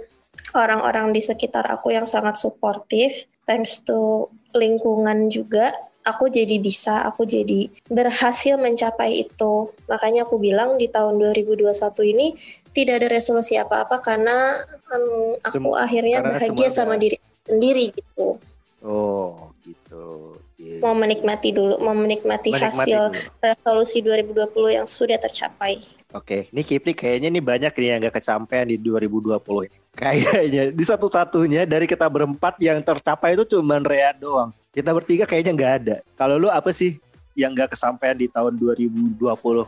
orang-orang 0.54 1.12
di 1.12 1.22
sekitar 1.22 1.66
aku 1.68 1.92
yang 1.92 2.06
sangat 2.06 2.40
suportif 2.40 3.28
thanks 3.48 3.82
to 3.82 4.28
lingkungan 4.52 5.32
juga 5.32 5.72
aku 6.08 6.32
jadi 6.32 6.56
bisa 6.60 7.04
aku 7.04 7.28
jadi 7.28 7.68
berhasil 7.92 8.56
mencapai 8.56 9.28
itu. 9.28 9.72
Makanya 9.92 10.24
aku 10.24 10.40
bilang 10.40 10.80
di 10.80 10.88
tahun 10.88 11.20
2021 11.20 11.68
ini 12.16 12.28
tidak 12.78 13.02
ada 13.02 13.08
resolusi 13.10 13.58
apa-apa 13.58 13.98
karena 13.98 14.62
em, 14.94 15.06
aku 15.42 15.58
Sem- 15.58 15.82
akhirnya 15.82 16.18
karena 16.22 16.38
bahagia 16.38 16.70
sama 16.70 16.94
ada. 16.94 17.02
diri 17.02 17.18
sendiri 17.42 17.86
gitu. 17.90 18.38
Oh, 18.86 19.50
gitu. 19.66 20.38
Iya. 20.58 20.82
Mau 20.82 20.94
menikmati 20.94 21.50
dulu, 21.54 21.82
mau 21.82 21.94
menikmati, 21.94 22.54
Menikmati 22.54 22.94
hasil 22.94 23.02
dulu. 23.10 23.42
resolusi 23.42 23.98
2020 24.02 24.78
yang 24.78 24.86
sudah 24.86 25.18
tercapai. 25.18 25.82
Oke, 26.14 26.50
ini 26.50 26.62
Kipli 26.62 26.94
kayaknya 26.94 27.30
nih 27.30 27.44
banyak 27.44 27.74
nih 27.74 27.88
yang 27.90 28.00
gak 28.06 28.22
kecapean 28.22 28.70
di 28.70 28.78
2020 28.78 29.42
ini. 29.68 29.78
Kayaknya 29.98 30.64
di 30.70 30.84
satu-satunya 30.86 31.66
dari 31.66 31.90
kita 31.90 32.06
berempat 32.06 32.62
yang 32.62 32.78
tercapai 32.80 33.34
itu 33.34 33.58
cuma 33.58 33.82
Rea 33.82 34.14
doang. 34.14 34.54
Kita 34.70 34.94
bertiga 34.94 35.26
kayaknya 35.26 35.58
nggak 35.58 35.74
ada. 35.82 35.96
Kalau 36.14 36.38
lu 36.38 36.54
apa 36.54 36.70
sih 36.70 37.02
yang 37.34 37.50
gak 37.54 37.74
kesampaian 37.74 38.14
di 38.14 38.30
tahun 38.30 38.54
2020 38.62 39.18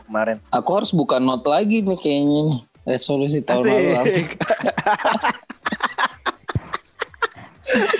kemarin? 0.06 0.38
Aku 0.54 0.70
harus 0.70 0.94
buka 0.94 1.18
note 1.18 1.46
lagi 1.46 1.82
nih 1.82 1.98
kayaknya 1.98 2.38
nih. 2.46 2.58
Resolusi 2.90 3.38
tahun 3.46 3.64
lalu. 3.70 3.90
Asik. 4.02 4.28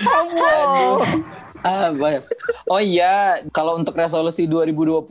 Sombong. 0.03 0.99
Ah, 1.61 1.93
banyak. 1.93 2.25
Oh 2.65 2.81
iya, 2.81 3.37
kalau 3.53 3.77
untuk 3.77 3.93
resolusi 3.93 4.49
2020 4.49 5.05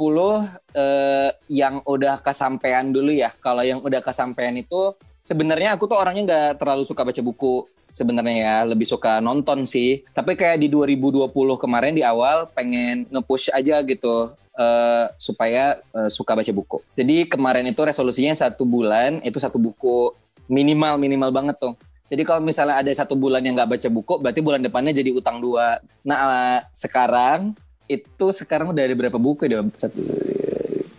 eh, 0.74 1.30
yang 1.46 1.78
udah 1.86 2.18
kesampaian 2.18 2.90
dulu 2.90 3.14
ya. 3.14 3.30
Kalau 3.38 3.62
yang 3.62 3.78
udah 3.78 4.02
kesampaian 4.02 4.58
itu 4.58 4.98
sebenarnya 5.22 5.78
aku 5.78 5.86
tuh 5.86 6.02
orangnya 6.02 6.26
nggak 6.26 6.58
terlalu 6.58 6.82
suka 6.82 7.06
baca 7.06 7.22
buku 7.22 7.70
sebenarnya 7.94 8.34
ya, 8.34 8.56
lebih 8.66 8.82
suka 8.82 9.22
nonton 9.22 9.62
sih. 9.62 10.02
Tapi 10.10 10.34
kayak 10.34 10.58
di 10.58 10.66
2020 10.66 11.30
kemarin 11.54 11.94
di 11.94 12.02
awal 12.02 12.50
pengen 12.50 13.06
nge-push 13.06 13.54
aja 13.54 13.78
gitu 13.86 14.34
eh, 14.60 15.04
supaya 15.16 15.80
eh, 15.80 16.10
suka 16.12 16.36
baca 16.36 16.52
buku. 16.52 16.84
Jadi 16.92 17.24
kemarin 17.24 17.64
itu 17.64 17.80
resolusinya 17.80 18.36
satu 18.36 18.68
bulan 18.68 19.24
itu 19.24 19.40
satu 19.40 19.56
buku 19.56 20.12
minimal 20.52 21.00
minimal 21.00 21.32
banget 21.32 21.56
tuh. 21.56 21.74
Jadi 22.10 22.26
kalau 22.26 22.42
misalnya 22.42 22.82
ada 22.82 22.90
satu 22.90 23.14
bulan 23.14 23.40
yang 23.40 23.54
nggak 23.54 23.70
baca 23.70 23.88
buku, 23.88 24.14
berarti 24.18 24.40
bulan 24.42 24.60
depannya 24.60 24.90
jadi 24.90 25.14
utang 25.14 25.40
dua. 25.40 25.80
Nah 26.04 26.18
eh, 26.20 26.60
sekarang 26.74 27.56
itu 27.90 28.26
sekarang 28.30 28.70
udah 28.70 28.82
ada 28.86 28.94
berapa 28.94 29.18
buku 29.18 29.50
deh? 29.50 29.58
Satu, 29.74 29.98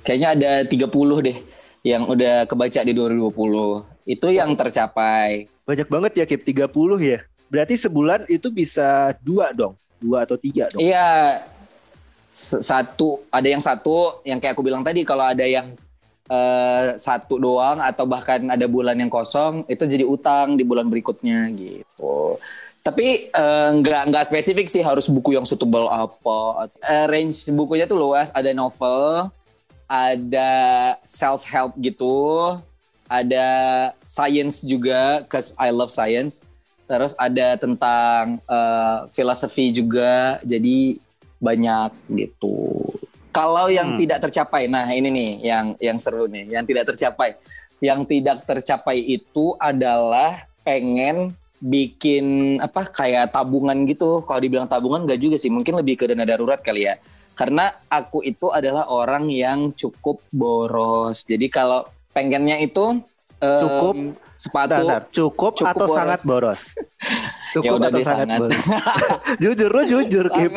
kayaknya 0.03 0.35
ada 0.35 0.51
30 0.67 0.91
deh 1.23 1.37
yang 1.87 2.03
udah 2.03 2.45
kebaca 2.45 2.79
di 2.83 2.91
2020. 2.91 3.31
Itu 4.03 4.27
yang 4.27 4.51
tercapai. 4.59 5.47
Banyak 5.63 5.87
banget 5.87 6.11
ya 6.19 6.25
Kip, 6.27 6.43
30 6.43 6.67
ya. 6.99 7.19
Berarti 7.47 7.75
sebulan 7.79 8.27
itu 8.27 8.51
bisa 8.51 9.15
dua 9.23 9.55
dong. 9.55 9.79
Dua 10.01 10.25
atau 10.25 10.35
tiga 10.35 10.67
dong. 10.71 10.81
Iya, 10.81 11.43
satu 12.39 13.27
ada 13.27 13.47
yang 13.47 13.59
satu 13.59 14.23
yang 14.23 14.39
kayak 14.39 14.55
aku 14.55 14.63
bilang 14.63 14.87
tadi 14.87 15.03
kalau 15.03 15.27
ada 15.27 15.43
yang 15.43 15.75
eh, 16.31 16.87
satu 16.95 17.35
doang 17.35 17.83
atau 17.83 18.07
bahkan 18.07 18.39
ada 18.47 18.63
bulan 18.71 18.95
yang 18.95 19.11
kosong 19.11 19.67
itu 19.67 19.83
jadi 19.83 20.07
utang 20.07 20.55
di 20.55 20.63
bulan 20.63 20.87
berikutnya 20.87 21.51
gitu. 21.51 22.39
Tapi 22.81 23.29
eh, 23.29 23.69
nggak 23.83 24.09
nggak 24.09 24.25
spesifik 24.25 24.71
sih 24.71 24.81
harus 24.81 25.11
buku 25.11 25.35
yang 25.35 25.43
suitable 25.43 25.91
apa. 25.91 26.71
Eh, 26.87 27.05
range 27.11 27.51
bukunya 27.51 27.85
tuh 27.85 27.99
luas. 27.99 28.31
Ada 28.31 28.55
novel, 28.55 29.29
ada 29.91 30.51
self 31.03 31.43
help 31.43 31.75
gitu, 31.83 32.55
ada 33.11 33.47
science 34.07 34.63
juga, 34.63 35.27
cause 35.27 35.51
I 35.59 35.69
love 35.69 35.91
science. 35.91 36.39
Terus 36.87 37.11
ada 37.19 37.59
tentang 37.59 38.39
eh, 38.39 38.97
filosofi 39.11 39.75
juga, 39.75 40.39
jadi 40.47 40.95
banyak 41.41 41.89
gitu. 42.07 42.77
Kalau 43.31 43.67
yang 43.67 43.95
Hmm. 43.95 43.99
tidak 43.99 44.21
tercapai, 44.21 44.67
nah 44.67 44.85
ini 44.87 45.09
nih 45.09 45.31
yang 45.41 45.65
yang 45.81 45.97
seru 45.97 46.27
nih, 46.27 46.47
yang 46.47 46.63
tidak 46.63 46.87
tercapai. 46.87 47.35
Yang 47.81 47.99
tidak 48.07 48.45
tercapai 48.45 49.01
itu 49.01 49.57
adalah 49.57 50.45
pengen 50.61 51.33
bikin 51.57 52.57
apa 52.59 52.85
kayak 52.85 53.31
tabungan 53.31 53.85
gitu. 53.85 54.21
Kalau 54.21 54.37
dibilang 54.37 54.67
tabungan 54.67 55.01
nggak 55.03 55.17
juga 55.17 55.35
sih, 55.35 55.49
mungkin 55.49 55.73
lebih 55.75 55.95
ke 55.95 56.05
dana 56.05 56.21
darurat 56.21 56.59
kali 56.59 56.85
ya. 56.85 57.01
Karena 57.31 57.73
aku 57.87 58.21
itu 58.21 58.51
adalah 58.51 58.85
orang 58.85 59.31
yang 59.31 59.71
cukup 59.71 60.21
boros. 60.29 61.23
Jadi 61.23 61.47
kalau 61.47 61.87
pengennya 62.11 62.59
itu 62.59 62.99
em, 63.39 63.61
Cukup? 63.63 63.93
sepatu 64.35 64.75
Bentar, 64.75 65.01
cukup, 65.09 65.51
Cukup 65.55 65.71
atau 65.71 65.87
boros. 65.87 65.97
sangat 65.97 66.19
boros? 66.21 66.59
Cukup 67.51 67.65
Ya 67.65 67.71
udah 67.75 67.89
deh, 67.91 68.05
sangat, 68.05 68.27
sangat. 68.29 68.51
jujur, 69.43 69.69
lu 69.73 69.83
jujur 69.83 70.25
Kip. 70.31 70.53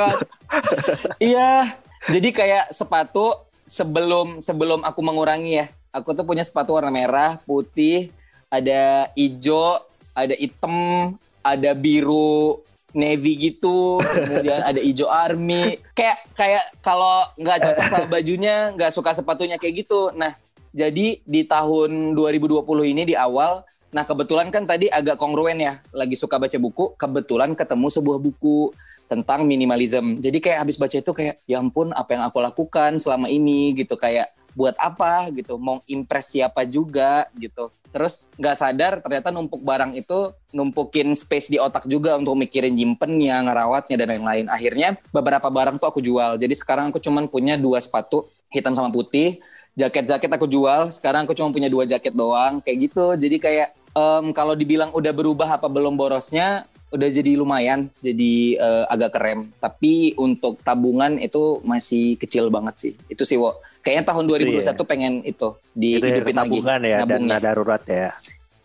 Iya, 1.19 1.75
jadi 2.07 2.29
kayak 2.31 2.65
sepatu 2.71 3.35
sebelum 3.65 4.39
sebelum 4.39 4.85
aku 4.85 5.01
mengurangi 5.03 5.65
ya. 5.65 5.67
Aku 5.95 6.13
tuh 6.13 6.27
punya 6.27 6.43
sepatu 6.43 6.75
warna 6.75 6.91
merah, 6.91 7.39
putih, 7.47 8.11
ada 8.51 9.11
hijau, 9.15 9.83
ada 10.15 10.35
hitam, 10.35 11.15
ada 11.43 11.71
biru 11.75 12.63
navy 12.95 13.51
gitu, 13.51 13.99
kemudian 13.99 14.63
ada 14.63 14.79
hijau 14.79 15.11
army. 15.11 15.83
Kayak 15.99 16.19
kayak 16.35 16.65
kalau 16.79 17.27
nggak 17.35 17.59
cocok 17.63 17.87
sama 17.91 18.07
bajunya, 18.07 18.71
nggak 18.75 18.95
suka 18.95 19.11
sepatunya 19.15 19.59
kayak 19.59 19.87
gitu. 19.87 20.15
Nah, 20.15 20.39
jadi 20.71 21.23
di 21.23 21.43
tahun 21.47 22.19
2020 22.19 22.63
ini 22.91 23.03
di 23.11 23.15
awal 23.19 23.67
Nah 23.95 24.03
kebetulan 24.03 24.51
kan 24.51 24.67
tadi 24.67 24.91
agak 24.91 25.15
kongruen 25.23 25.63
ya, 25.63 25.79
lagi 25.95 26.19
suka 26.19 26.35
baca 26.35 26.59
buku, 26.59 26.99
kebetulan 26.99 27.55
ketemu 27.55 27.87
sebuah 27.95 28.19
buku 28.19 28.75
tentang 29.07 29.47
minimalism. 29.47 30.19
Jadi 30.19 30.43
kayak 30.43 30.67
habis 30.67 30.75
baca 30.75 30.99
itu 30.99 31.13
kayak, 31.15 31.39
ya 31.47 31.63
ampun 31.63 31.95
apa 31.95 32.19
yang 32.19 32.27
aku 32.27 32.43
lakukan 32.43 32.99
selama 32.99 33.31
ini 33.31 33.71
gitu, 33.79 33.95
kayak 33.95 34.35
buat 34.59 34.75
apa 34.83 35.31
gitu, 35.31 35.63
mau 35.63 35.79
impress 35.87 36.35
siapa 36.35 36.67
juga 36.67 37.31
gitu. 37.39 37.71
Terus 37.95 38.27
nggak 38.35 38.57
sadar 38.59 38.93
ternyata 38.99 39.31
numpuk 39.31 39.63
barang 39.63 39.95
itu 39.95 40.35
numpukin 40.51 41.15
space 41.15 41.55
di 41.55 41.63
otak 41.63 41.87
juga 41.87 42.19
untuk 42.19 42.35
mikirin 42.35 42.75
nyimpennya, 42.75 43.47
ngerawatnya 43.47 43.95
dan 43.95 44.19
lain-lain. 44.19 44.51
Akhirnya 44.51 44.99
beberapa 45.15 45.47
barang 45.47 45.79
tuh 45.79 45.95
aku 45.95 46.03
jual. 46.03 46.35
Jadi 46.35 46.55
sekarang 46.59 46.91
aku 46.91 46.99
cuman 46.99 47.31
punya 47.31 47.55
dua 47.55 47.79
sepatu 47.79 48.27
hitam 48.51 48.75
sama 48.75 48.91
putih. 48.91 49.39
Jaket-jaket 49.79 50.27
aku 50.27 50.51
jual. 50.51 50.91
Sekarang 50.91 51.23
aku 51.23 51.39
cuma 51.39 51.55
punya 51.55 51.71
dua 51.71 51.87
jaket 51.87 52.11
doang, 52.11 52.59
kayak 52.59 52.91
gitu. 52.91 53.15
Jadi 53.15 53.39
kayak 53.39 53.84
em, 53.95 54.27
kalau 54.35 54.59
dibilang 54.59 54.91
udah 54.91 55.13
berubah 55.15 55.57
apa 55.57 55.71
belum 55.71 55.95
borosnya, 55.95 56.67
udah 56.95 57.09
jadi 57.11 57.35
lumayan, 57.35 57.91
jadi 57.99 58.35
eh, 58.59 58.85
agak 58.91 59.19
kerem. 59.19 59.51
Tapi 59.59 60.15
untuk 60.19 60.63
tabungan 60.63 61.19
itu 61.19 61.59
masih 61.67 62.15
kecil 62.19 62.51
banget 62.51 62.75
sih. 62.79 62.93
Itu 63.11 63.27
sih, 63.27 63.35
Wo. 63.35 63.59
Kayaknya 63.85 64.05
tahun 64.17 64.25
2021 64.31 64.81
pengen 64.89 65.15
itu 65.29 65.49
Itu 65.77 66.01
ya, 66.01 66.01
dihidupin 66.01 66.35
lagi. 66.41 66.49
tabungan 66.57 66.81
ya, 66.81 66.99
dana 67.05 67.37
darurat 67.37 67.83
ya. 67.85 68.11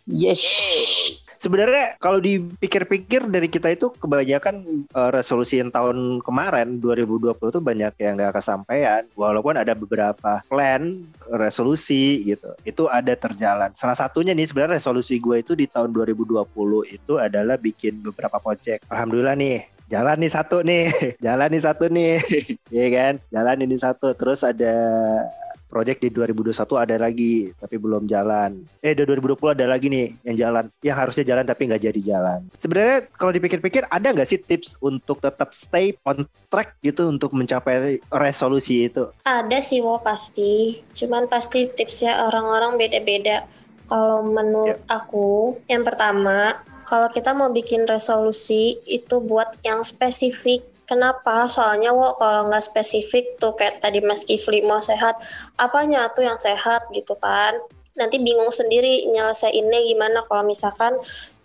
Yes. 0.08 0.44
Sebenarnya 1.40 1.96
kalau 2.04 2.20
dipikir-pikir 2.20 3.32
dari 3.32 3.48
kita 3.48 3.72
itu 3.72 3.96
kebanyakan 3.96 4.86
eh, 4.92 5.12
resolusi 5.16 5.64
yang 5.64 5.72
tahun 5.72 6.20
kemarin 6.20 6.84
2020 6.84 7.40
itu 7.40 7.62
banyak 7.64 7.94
yang 7.96 8.14
nggak 8.20 8.36
kesampaian. 8.44 9.08
Walaupun 9.16 9.56
ada 9.56 9.72
beberapa 9.72 10.44
plan 10.52 11.00
resolusi 11.32 12.28
gitu, 12.28 12.52
itu 12.68 12.84
ada 12.92 13.16
terjalan. 13.16 13.72
Salah 13.80 13.96
satunya 13.96 14.36
nih 14.36 14.52
sebenarnya 14.52 14.84
resolusi 14.84 15.16
gue 15.16 15.40
itu 15.40 15.56
di 15.56 15.64
tahun 15.72 15.96
2020 15.96 16.44
itu 16.92 17.14
adalah 17.16 17.56
bikin 17.56 18.04
beberapa 18.04 18.36
project. 18.44 18.84
Alhamdulillah 18.92 19.40
nih 19.40 19.80
jalan 19.90 20.18
nih 20.22 20.32
satu 20.32 20.58
nih, 20.62 20.86
jalan 21.26 21.50
nih 21.50 21.64
satu 21.66 21.86
nih, 21.90 22.14
Iya 22.76 22.88
kan? 22.94 23.14
Jalan 23.34 23.58
ini 23.66 23.76
satu, 23.80 24.14
terus 24.14 24.46
ada 24.46 24.76
project 25.70 26.02
di 26.02 26.10
2021 26.10 26.58
ada 26.76 26.96
lagi 26.98 27.54
tapi 27.56 27.78
belum 27.78 28.10
jalan. 28.10 28.66
Eh 28.82 28.98
di 28.98 29.06
2020 29.06 29.56
ada 29.56 29.66
lagi 29.70 29.88
nih 29.88 30.08
yang 30.26 30.38
jalan, 30.38 30.66
yang 30.82 30.98
harusnya 30.98 31.24
jalan 31.24 31.46
tapi 31.46 31.70
nggak 31.70 31.84
jadi 31.86 32.02
jalan. 32.02 32.40
Sebenarnya 32.58 33.06
kalau 33.14 33.32
dipikir-pikir 33.32 33.86
ada 33.88 34.10
nggak 34.10 34.28
sih 34.28 34.42
tips 34.42 34.76
untuk 34.82 35.22
tetap 35.22 35.54
stay 35.54 35.94
on 36.04 36.26
track 36.50 36.76
gitu 36.82 37.08
untuk 37.08 37.32
mencapai 37.38 38.02
resolusi 38.10 38.90
itu? 38.90 39.14
Ada 39.24 39.62
sih 39.62 39.80
wo 39.86 40.02
pasti. 40.02 40.82
Cuman 40.92 41.30
pasti 41.30 41.70
tipsnya 41.70 42.26
orang-orang 42.26 42.82
beda-beda. 42.82 43.46
Kalau 43.90 44.22
menurut 44.22 44.86
aku, 44.86 45.58
yang 45.66 45.82
pertama, 45.82 46.62
kalau 46.86 47.10
kita 47.10 47.34
mau 47.38 47.50
bikin 47.54 47.90
resolusi 47.90 48.78
itu 48.86 49.22
buat 49.22 49.58
yang 49.66 49.86
spesifik. 49.86 50.66
Kenapa? 50.90 51.46
Soalnya 51.46 51.94
wo 51.94 52.18
kalau 52.18 52.50
nggak 52.50 52.66
spesifik 52.66 53.38
tuh 53.38 53.54
kayak 53.54 53.78
tadi 53.78 54.02
Mas 54.02 54.26
Kifli 54.26 54.66
mau 54.66 54.82
sehat, 54.82 55.22
apanya 55.54 56.10
tuh 56.10 56.26
yang 56.26 56.42
sehat 56.42 56.90
gitu 56.90 57.14
kan? 57.22 57.54
Nanti 57.94 58.18
bingung 58.18 58.50
sendiri 58.50 59.06
nyelesainnya 59.06 59.86
gimana 59.86 60.26
kalau 60.26 60.50
misalkan 60.50 60.98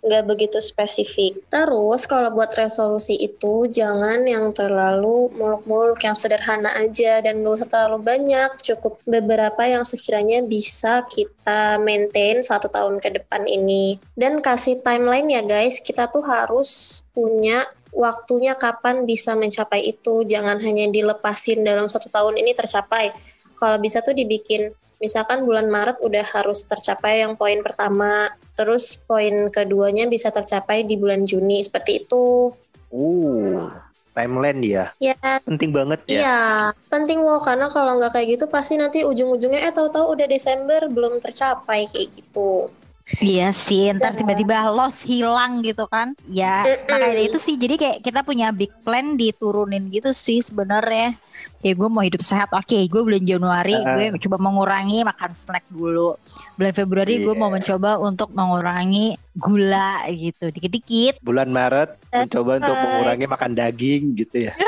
nggak 0.05 0.25
begitu 0.25 0.57
spesifik. 0.61 1.41
Terus 1.49 2.05
kalau 2.05 2.29
buat 2.29 2.53
resolusi 2.53 3.17
itu 3.17 3.65
jangan 3.69 4.21
yang 4.25 4.53
terlalu 4.53 5.33
muluk-muluk, 5.33 5.97
yang 6.05 6.13
sederhana 6.13 6.73
aja 6.77 7.25
dan 7.25 7.41
nggak 7.41 7.61
usah 7.61 7.69
terlalu 7.69 7.99
banyak. 8.05 8.49
Cukup 8.61 9.01
beberapa 9.05 9.65
yang 9.65 9.81
sekiranya 9.81 10.45
bisa 10.45 11.05
kita 11.09 11.81
maintain 11.81 12.45
satu 12.45 12.69
tahun 12.69 13.01
ke 13.01 13.21
depan 13.21 13.49
ini. 13.49 13.97
Dan 14.13 14.45
kasih 14.45 14.81
timeline 14.85 15.29
ya 15.29 15.41
guys, 15.41 15.81
kita 15.81 16.09
tuh 16.13 16.21
harus 16.25 17.01
punya 17.11 17.65
waktunya 17.95 18.53
kapan 18.59 19.07
bisa 19.07 19.33
mencapai 19.33 19.87
itu. 19.87 20.27
Jangan 20.27 20.59
hanya 20.61 20.91
dilepasin 20.91 21.63
dalam 21.63 21.87
satu 21.87 22.11
tahun 22.11 22.37
ini 22.37 22.51
tercapai. 22.51 23.15
Kalau 23.55 23.79
bisa 23.79 24.03
tuh 24.03 24.11
dibikin 24.11 24.75
misalkan 24.99 25.47
bulan 25.47 25.71
Maret 25.71 26.03
udah 26.03 26.23
harus 26.35 26.67
tercapai 26.67 27.23
yang 27.23 27.39
poin 27.39 27.63
pertama, 27.63 28.31
terus 28.55 28.99
poin 28.99 29.47
keduanya 29.51 30.07
bisa 30.11 30.31
tercapai 30.31 30.83
di 30.83 30.99
bulan 30.99 31.23
Juni 31.23 31.63
seperti 31.63 32.03
itu. 32.03 32.51
Uh, 32.91 33.71
timeline 34.15 34.63
ya. 34.63 34.85
Ya, 35.03 35.15
Penting 35.43 35.75
banget 35.75 35.99
ya. 36.07 36.19
iya, 36.23 36.41
penting 36.87 37.19
loh 37.19 37.43
karena 37.43 37.67
kalau 37.67 37.99
nggak 37.99 38.15
kayak 38.15 38.39
gitu 38.39 38.45
pasti 38.47 38.79
nanti 38.79 39.03
ujung-ujungnya 39.03 39.67
eh 39.67 39.73
tahu-tahu 39.75 40.15
udah 40.15 40.27
Desember 40.31 40.87
belum 40.87 41.19
tercapai 41.19 41.91
kayak 41.91 42.15
gitu. 42.15 42.71
Iya 43.21 43.53
sih, 43.53 43.93
ntar 43.93 44.17
tiba-tiba 44.17 44.65
loss 44.73 45.05
hilang 45.05 45.61
gitu 45.61 45.85
kan. 45.85 46.17
Ya, 46.25 46.65
makanya 46.89 47.21
itu 47.21 47.37
sih. 47.37 47.53
Jadi 47.53 47.77
kayak 47.77 47.97
kita 48.01 48.25
punya 48.25 48.49
big 48.49 48.73
plan 48.81 49.13
diturunin 49.13 49.93
gitu 49.93 50.09
sih 50.09 50.41
sebenarnya. 50.41 51.13
Ya 51.61 51.71
gue 51.73 51.85
mau 51.85 52.01
hidup 52.01 52.25
sehat. 52.25 52.49
Oke, 52.49 52.81
gue 52.81 53.01
bulan 53.05 53.21
Januari 53.21 53.77
Uh-uh. 53.77 54.09
gue 54.09 54.25
coba 54.25 54.41
mengurangi 54.41 55.05
makan 55.05 55.31
snack 55.37 55.69
dulu. 55.69 56.17
Bulan 56.57 56.73
Februari 56.73 57.21
gue 57.21 57.29
Iya. 57.29 57.37
mau 57.37 57.53
mencoba 57.53 58.01
untuk 58.01 58.33
mengurangi 58.33 59.21
gula 59.37 60.01
gitu, 60.09 60.49
dikit-dikit. 60.49 61.21
Bulan 61.21 61.53
Maret 61.53 62.01
mencoba 62.09 62.57
untuk 62.57 62.73
mengurangi 62.73 63.25
makan 63.29 63.51
daging 63.53 64.03
gitu 64.17 64.49
ya. 64.49 64.53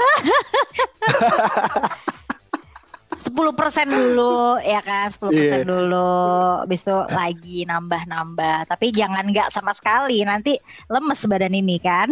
10% 3.18 3.90
dulu 3.90 4.62
ya 4.62 4.80
kan 4.82 5.10
10% 5.10 5.34
Iya. 5.34 5.62
dulu 5.66 6.10
habis 6.62 6.82
itu 6.86 6.98
lagi 7.10 7.60
nambah-nambah 7.66 8.70
tapi 8.70 8.94
jangan 8.94 9.26
nggak 9.28 9.50
sama 9.50 9.74
sekali 9.74 10.22
nanti 10.22 10.56
lemes 10.88 11.22
badan 11.26 11.54
ini 11.54 11.78
kan 11.82 12.10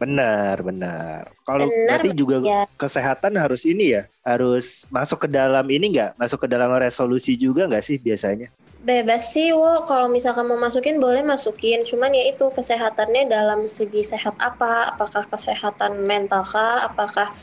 Benar, 0.00 0.64
benar. 0.64 1.28
Kalau 1.44 1.68
berarti 1.68 2.16
juga 2.16 2.40
ya. 2.40 2.64
kesehatan 2.80 3.36
harus 3.36 3.68
ini 3.68 4.00
ya, 4.00 4.08
harus 4.24 4.88
masuk 4.88 5.28
ke 5.28 5.28
dalam 5.28 5.68
ini 5.68 5.92
nggak? 5.92 6.16
Masuk 6.16 6.40
ke 6.40 6.48
dalam 6.48 6.72
resolusi 6.72 7.36
juga 7.36 7.68
nggak 7.68 7.84
sih 7.84 8.00
biasanya? 8.00 8.48
Bebas 8.80 9.28
sih, 9.28 9.52
wo. 9.52 9.84
Kalau 9.84 10.08
misalkan 10.08 10.48
mau 10.48 10.56
masukin 10.56 10.96
boleh 10.96 11.20
masukin. 11.20 11.84
Cuman 11.84 12.16
ya 12.16 12.32
itu 12.32 12.48
kesehatannya 12.48 13.28
dalam 13.28 13.68
segi 13.68 14.00
sehat 14.00 14.40
apa? 14.40 14.88
Apakah 14.96 15.28
kesehatan 15.28 16.00
mental 16.08 16.48
kah? 16.48 16.88
Apakah 16.88 17.36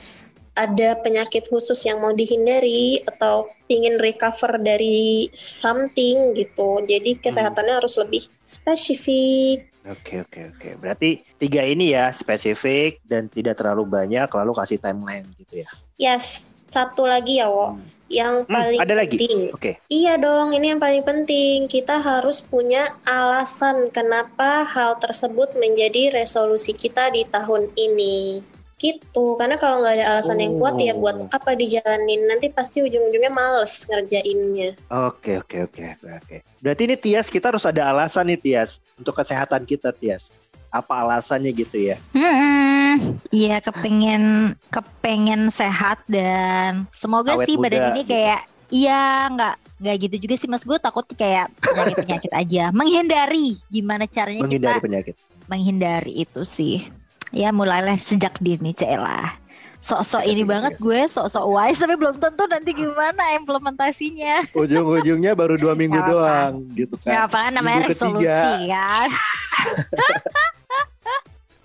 ada 0.58 0.98
penyakit 0.98 1.46
khusus 1.48 1.78
yang 1.86 2.02
mau 2.02 2.12
dihindari 2.12 3.06
atau 3.06 3.46
ingin 3.70 4.02
recover 4.02 4.58
dari 4.58 5.30
something 5.32 6.34
gitu. 6.34 6.82
Jadi 6.82 7.22
kesehatannya 7.22 7.78
harus 7.78 7.94
lebih 7.96 8.26
spesifik. 8.42 9.70
Oke, 9.88 10.20
oke, 10.20 10.40
oke. 10.52 10.70
Berarti 10.82 11.24
tiga 11.38 11.64
ini 11.64 11.96
ya, 11.96 12.12
spesifik 12.12 13.00
dan 13.08 13.30
tidak 13.30 13.56
terlalu 13.56 13.88
banyak, 13.88 14.28
lalu 14.28 14.52
kasih 14.52 14.82
timeline 14.82 15.30
gitu 15.40 15.64
ya. 15.64 15.70
Yes, 15.96 16.52
satu 16.68 17.08
lagi 17.08 17.40
ya, 17.40 17.48
wo. 17.48 17.80
Yang 18.08 18.48
Hmm, 18.48 18.56
paling 18.56 18.80
ada 18.80 18.96
lagi? 18.96 19.16
penting. 19.20 19.52
Oke. 19.52 19.72
Iya 19.88 20.16
dong, 20.16 20.56
ini 20.56 20.72
yang 20.72 20.80
paling 20.80 21.04
penting. 21.04 21.68
Kita 21.68 22.00
harus 22.00 22.40
punya 22.40 22.88
alasan 23.04 23.92
kenapa 23.92 24.64
hal 24.64 24.96
tersebut 25.00 25.56
menjadi 25.60 26.16
resolusi 26.16 26.72
kita 26.72 27.12
di 27.12 27.24
tahun 27.24 27.72
ini. 27.76 28.44
Gitu, 28.78 29.26
karena 29.36 29.58
kalau 29.58 29.82
nggak 29.82 29.98
ada 29.98 30.06
alasan 30.14 30.38
yang 30.38 30.54
kuat 30.56 30.78
ya 30.78 30.94
buat 30.94 31.18
Oh. 31.18 31.26
apa 31.28 31.54
dijalanin. 31.54 32.30
Nanti 32.30 32.48
pasti 32.48 32.80
ujung-ujungnya 32.80 33.28
males 33.28 33.74
ngerjainnya. 33.84 34.78
Oke, 34.88 35.42
oke, 35.42 35.66
oke, 35.66 35.84
oke. 35.98 36.38
Berarti 36.62 36.82
ini 36.86 36.96
Tias 36.96 37.26
kita 37.28 37.50
harus 37.50 37.66
ada 37.66 37.90
alasan 37.90 38.28
nih 38.28 38.38
Tias 38.38 38.78
untuk 38.94 39.14
kesehatan 39.14 39.66
kita 39.66 39.90
Tias. 39.90 40.30
Apa 40.70 41.02
alasannya 41.02 41.50
gitu 41.52 41.74
ya? 41.80 41.98
Hmm, 42.14 43.18
iya 43.30 43.58
kepengen 43.58 44.54
kepengen 44.70 45.50
sehat 45.50 46.06
dan 46.06 46.86
semoga 46.92 47.34
Awet 47.34 47.50
sih 47.50 47.56
badan 47.56 47.82
muda, 47.82 47.90
ini 47.90 48.02
gitu. 48.04 48.12
kayak 48.14 48.42
iya 48.70 49.02
nggak 49.28 49.56
nggak 49.78 49.96
gitu 50.04 50.16
juga 50.20 50.36
sih 50.36 50.46
mas 50.46 50.62
gue 50.62 50.76
takut 50.76 51.06
kayak 51.08 51.50
penyakit 51.58 51.98
penyakit 51.98 52.32
aja 52.32 52.64
menghindari 52.72 53.56
gimana 53.68 54.06
caranya 54.06 54.42
Menghindari 54.42 54.76
kita 54.76 54.84
penyakit. 54.84 55.16
menghindari 55.46 56.14
itu 56.20 56.42
sih 56.44 56.84
ya 57.30 57.50
mulailah 57.50 57.96
sejak 57.96 58.38
dini 58.38 58.72
Cela 58.72 59.36
sok-sok 59.78 60.22
Siap, 60.22 60.32
ini 60.32 60.42
siap, 60.42 60.50
banget 60.50 60.74
gue 60.78 61.00
sok-sok 61.06 61.46
wise 61.48 61.78
tapi 61.78 61.94
belum 61.94 62.18
tentu 62.18 62.44
nanti 62.46 62.72
gimana 62.74 63.24
implementasinya 63.38 64.50
Ujung-ujungnya 64.52 65.32
baru 65.32 65.54
dua 65.54 65.78
minggu 65.80 65.96
apa-apa. 65.96 66.12
doang 66.12 66.54
gitu 66.74 66.94
Nggak 66.98 67.14
kan. 67.14 67.26
apa 67.26 67.38
kan 67.38 67.52
namanya 67.54 67.78
Minggu 67.80 67.92
resolusi 67.94 68.26
ketiga. 68.26 68.86
kan 68.86 69.10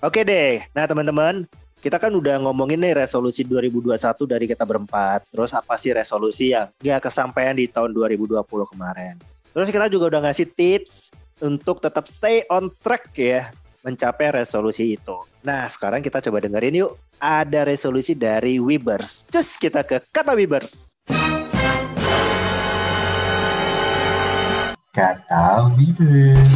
Oke 0.02 0.26
deh. 0.26 0.66
Nah 0.74 0.82
teman-teman, 0.82 1.46
kita 1.78 1.94
kan 1.94 2.10
udah 2.10 2.42
ngomongin 2.42 2.74
nih 2.76 3.06
resolusi 3.06 3.46
2021 3.46 3.94
dari 4.26 4.50
kita 4.50 4.66
berempat. 4.66 5.22
Terus 5.30 5.54
apa 5.54 5.78
sih 5.78 5.94
resolusi 5.94 6.50
yang 6.50 6.74
gak 6.76 7.06
kesampaian 7.06 7.54
di 7.54 7.70
tahun 7.70 7.94
2020 7.94 8.42
kemarin. 8.42 9.14
Terus 9.54 9.68
kita 9.70 9.86
juga 9.86 10.10
udah 10.10 10.26
ngasih 10.26 10.50
tips 10.50 11.14
untuk 11.38 11.78
tetap 11.78 12.10
stay 12.10 12.42
on 12.50 12.66
track 12.82 13.14
ya 13.14 13.54
mencapai 13.82 14.30
resolusi 14.42 14.94
itu. 14.94 15.18
Nah 15.42 15.66
sekarang 15.66 16.00
kita 16.00 16.22
coba 16.22 16.38
dengerin 16.38 16.86
yuk. 16.86 16.94
Ada 17.18 17.66
resolusi 17.66 18.14
dari 18.14 18.58
Webers. 18.62 19.26
Terus 19.30 19.58
kita 19.58 19.82
ke 19.82 20.02
kata 20.10 20.34
Webers. 20.38 20.94
Kata 24.94 25.72
Wibers. 25.74 26.50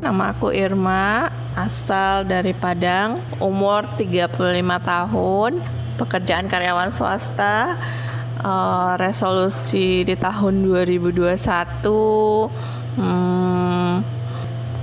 Nama 0.00 0.34
aku 0.34 0.50
Irma, 0.50 1.30
asal 1.54 2.26
dari 2.26 2.50
Padang, 2.50 3.22
umur 3.38 3.86
35 3.94 4.36
tahun, 4.82 5.52
pekerjaan 6.00 6.48
karyawan 6.48 6.88
swasta, 6.88 7.76
eh, 8.40 8.92
resolusi 8.96 10.00
di 10.08 10.16
tahun 10.16 10.64
2021, 10.64 12.48
hmm, 12.96 13.92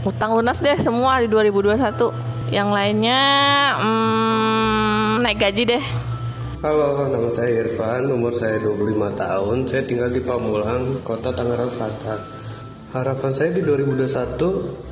utang 0.05 0.37
lunas 0.37 0.61
deh 0.61 0.77
semua 0.77 1.17
di 1.25 1.27
2021. 1.27 2.13
Yang 2.47 2.69
lainnya 2.71 3.21
hmm, 3.81 5.25
naik 5.25 5.41
gaji 5.41 5.63
deh. 5.67 5.83
Halo, 6.57 7.05
nama 7.05 7.29
saya 7.29 7.61
Irfan, 7.61 8.09
umur 8.09 8.33
saya 8.33 8.57
25 8.57 9.13
tahun, 9.13 9.57
saya 9.69 9.83
tinggal 9.85 10.09
di 10.09 10.21
Pamulang, 10.25 11.05
kota 11.05 11.29
Tangerang 11.29 11.69
Selatan. 11.69 12.17
Harapan 12.97 13.31
saya 13.35 13.53
di 13.53 13.61
2021, 13.61 14.86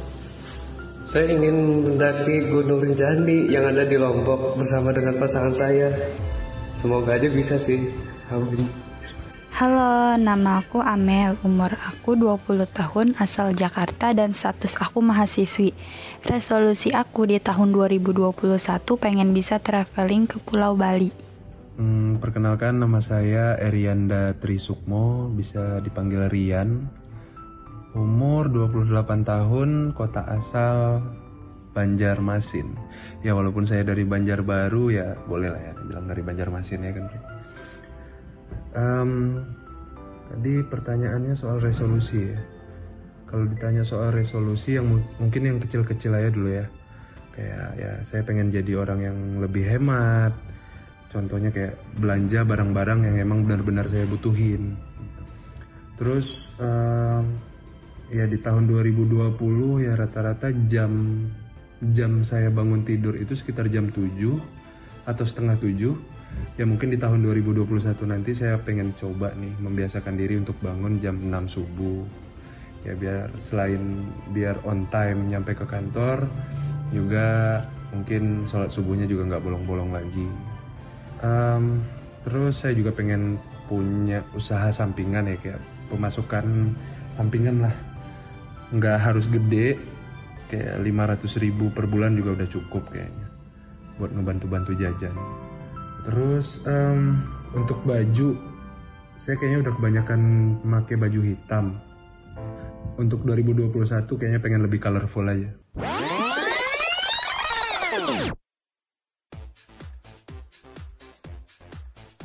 saya 1.16 1.32
ingin 1.32 1.88
mendaki 1.88 2.44
Gunung 2.52 2.84
Rinjani 2.84 3.48
yang 3.48 3.72
ada 3.72 3.88
di 3.88 3.96
Lombok 3.96 4.60
bersama 4.60 4.92
dengan 4.92 5.16
pasangan 5.16 5.56
saya. 5.56 5.88
Semoga 6.76 7.16
aja 7.16 7.32
bisa 7.32 7.56
sih. 7.56 7.88
Amin. 8.28 8.68
Halo, 9.56 10.20
nama 10.20 10.60
aku 10.60 10.84
Amel, 10.84 11.40
umur 11.48 11.72
aku 11.80 12.20
20 12.20 12.68
tahun, 12.68 13.08
asal 13.16 13.56
Jakarta 13.56 14.12
dan 14.12 14.36
status 14.36 14.76
aku 14.76 15.00
mahasiswi. 15.00 15.72
Resolusi 16.28 16.92
aku 16.92 17.32
di 17.32 17.40
tahun 17.40 17.72
2021 17.72 18.36
pengen 19.00 19.32
bisa 19.32 19.56
traveling 19.64 20.28
ke 20.28 20.44
Pulau 20.44 20.76
Bali. 20.76 21.16
Hmm, 21.80 22.20
perkenalkan 22.20 22.76
nama 22.76 23.00
saya 23.00 23.56
Erianda 23.56 24.36
Trisukmo, 24.36 25.32
bisa 25.32 25.80
dipanggil 25.80 26.28
Rian. 26.28 26.92
Umur 27.96 28.52
28 28.52 29.24
tahun, 29.24 29.96
kota 29.96 30.28
asal 30.28 31.00
Banjarmasin. 31.72 32.76
Ya 33.24 33.32
walaupun 33.32 33.64
saya 33.64 33.88
dari 33.88 34.04
Banjarbaru 34.04 34.92
ya 34.92 35.16
boleh 35.28 35.48
lah 35.48 35.62
ya 35.64 35.74
bilang 35.80 36.08
dari 36.12 36.20
Banjarmasin 36.20 36.84
ya 36.84 36.92
kan. 36.92 37.06
Em, 38.76 39.12
tadi 40.28 40.54
pertanyaannya 40.68 41.40
soal 41.40 41.64
resolusi 41.64 42.36
ya. 42.36 42.40
Kalau 43.32 43.48
ditanya 43.48 43.88
soal 43.88 44.12
resolusi 44.12 44.76
yang 44.76 44.92
mu- 44.92 45.12
mungkin 45.20 45.48
yang 45.48 45.58
kecil-kecil 45.64 46.12
aja 46.20 46.30
dulu 46.36 46.52
ya. 46.52 46.68
Kayak 47.32 47.68
ya 47.80 47.92
saya 48.04 48.22
pengen 48.28 48.52
jadi 48.52 48.76
orang 48.76 49.00
yang 49.04 49.18
lebih 49.40 49.64
hemat. 49.68 50.36
Contohnya 51.16 51.48
kayak 51.48 51.80
belanja 51.96 52.44
barang-barang 52.44 53.08
yang 53.08 53.16
emang 53.24 53.48
benar-benar 53.48 53.88
saya 53.88 54.04
butuhin. 54.04 54.76
Terus 55.96 56.52
em, 56.60 57.55
ya 58.14 58.30
di 58.30 58.38
tahun 58.38 58.70
2020 58.70 59.86
ya 59.86 59.94
rata-rata 59.98 60.54
jam 60.70 61.26
jam 61.92 62.22
saya 62.22 62.54
bangun 62.54 62.86
tidur 62.86 63.18
itu 63.18 63.34
sekitar 63.34 63.68
jam 63.74 63.90
7 63.90 64.06
atau 65.06 65.26
setengah 65.26 65.58
7 65.58 65.94
ya 66.56 66.66
mungkin 66.68 66.94
di 66.94 67.00
tahun 67.00 67.24
2021 67.24 67.66
nanti 68.10 68.32
saya 68.36 68.60
pengen 68.62 68.96
coba 68.96 69.32
nih 69.36 69.54
membiasakan 69.60 70.16
diri 70.16 70.40
untuk 70.40 70.56
bangun 70.64 71.00
jam 71.00 71.16
6 71.20 71.56
subuh. 71.56 72.04
Ya 72.86 72.94
biar 72.94 73.34
selain 73.42 74.06
biar 74.30 74.62
on 74.62 74.86
time 74.94 75.26
nyampe 75.26 75.58
ke 75.58 75.66
kantor 75.66 76.30
juga 76.94 77.60
mungkin 77.90 78.46
sholat 78.46 78.70
subuhnya 78.70 79.10
juga 79.10 79.34
nggak 79.34 79.44
bolong-bolong 79.44 79.90
lagi. 79.90 80.28
Em, 81.26 81.82
terus 82.22 82.62
saya 82.62 82.78
juga 82.78 82.94
pengen 82.94 83.42
punya 83.66 84.22
usaha 84.38 84.70
sampingan 84.70 85.34
ya 85.34 85.38
kayak 85.42 85.62
pemasukan 85.90 86.46
sampingan 87.18 87.66
lah 87.66 87.74
nggak 88.76 88.98
harus 89.00 89.26
gede 89.32 89.80
kayak 90.52 90.84
500 90.84 91.42
ribu 91.42 91.72
per 91.74 91.90
bulan 91.90 92.14
juga 92.14 92.44
udah 92.44 92.48
cukup 92.52 92.84
kayaknya 92.92 93.28
buat 93.96 94.12
ngebantu-bantu 94.12 94.76
jajan. 94.76 95.16
Terus 96.06 96.62
em, 96.68 97.24
untuk 97.56 97.80
baju 97.88 98.36
saya 99.24 99.36
kayaknya 99.40 99.66
udah 99.66 99.74
kebanyakan 99.80 100.20
memakai 100.62 100.96
baju 101.00 101.20
hitam. 101.24 101.66
Untuk 102.96 103.28
2021 103.28 104.08
kayaknya 104.08 104.40
pengen 104.40 104.62
lebih 104.64 104.80
colorful 104.80 105.28
aja 105.28 105.52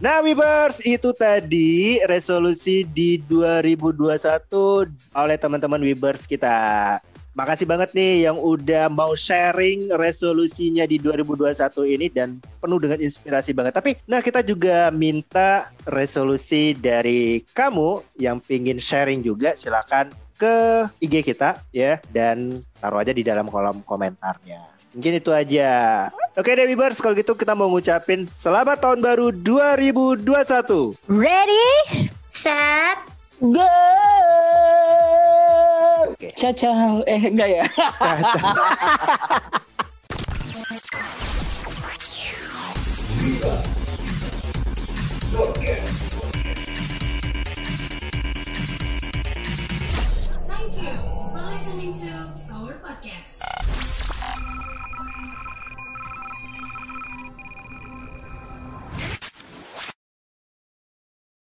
Nah, 0.01 0.25
Wibers, 0.25 0.81
itu 0.81 1.13
tadi 1.13 2.01
resolusi 2.09 2.89
di 2.89 3.21
2021 3.21 4.89
oleh 5.13 5.37
teman-teman 5.37 5.77
Wibers 5.77 6.25
kita. 6.25 6.57
Makasih 7.37 7.69
banget 7.69 7.93
nih 7.93 8.25
yang 8.25 8.41
udah 8.41 8.89
mau 8.89 9.13
sharing 9.13 9.93
resolusinya 9.93 10.89
di 10.89 10.97
2021 10.97 11.85
ini 11.85 12.09
dan 12.09 12.41
penuh 12.41 12.81
dengan 12.81 12.97
inspirasi 12.97 13.53
banget. 13.53 13.77
Tapi, 13.77 14.01
nah 14.09 14.25
kita 14.25 14.41
juga 14.41 14.89
minta 14.89 15.69
resolusi 15.85 16.73
dari 16.73 17.45
kamu 17.53 18.01
yang 18.17 18.41
pingin 18.41 18.81
sharing 18.81 19.21
juga, 19.21 19.53
silakan 19.53 20.17
ke 20.41 20.89
IG 21.05 21.29
kita 21.29 21.61
ya 21.77 22.01
dan 22.09 22.65
taruh 22.81 23.05
aja 23.05 23.13
di 23.13 23.21
dalam 23.21 23.53
kolom 23.53 23.85
komentarnya. 23.85 24.65
Mungkin 24.97 25.21
itu 25.21 25.29
aja. 25.29 26.09
Oke 26.39 26.55
deh 26.55 26.63
Wibers, 26.63 27.03
kalau 27.03 27.19
gitu 27.19 27.35
kita 27.35 27.59
mau 27.59 27.67
ngucapin 27.67 28.31
selamat 28.39 28.79
tahun 28.79 29.03
baru 29.03 29.35
2021. 29.35 30.95
Ready? 31.11 31.67
Set. 32.31 33.03
Go! 33.43 33.67
Oke. 36.07 36.31
Ciao, 36.39 37.03
eh 37.03 37.19
enggak 37.19 37.51
ya? 37.51 37.65
Thank 50.47 50.79
you 50.79 50.95
for 51.35 51.43
listening 51.43 51.91
to 52.07 52.13
our 52.55 52.79
podcast. 52.79 53.43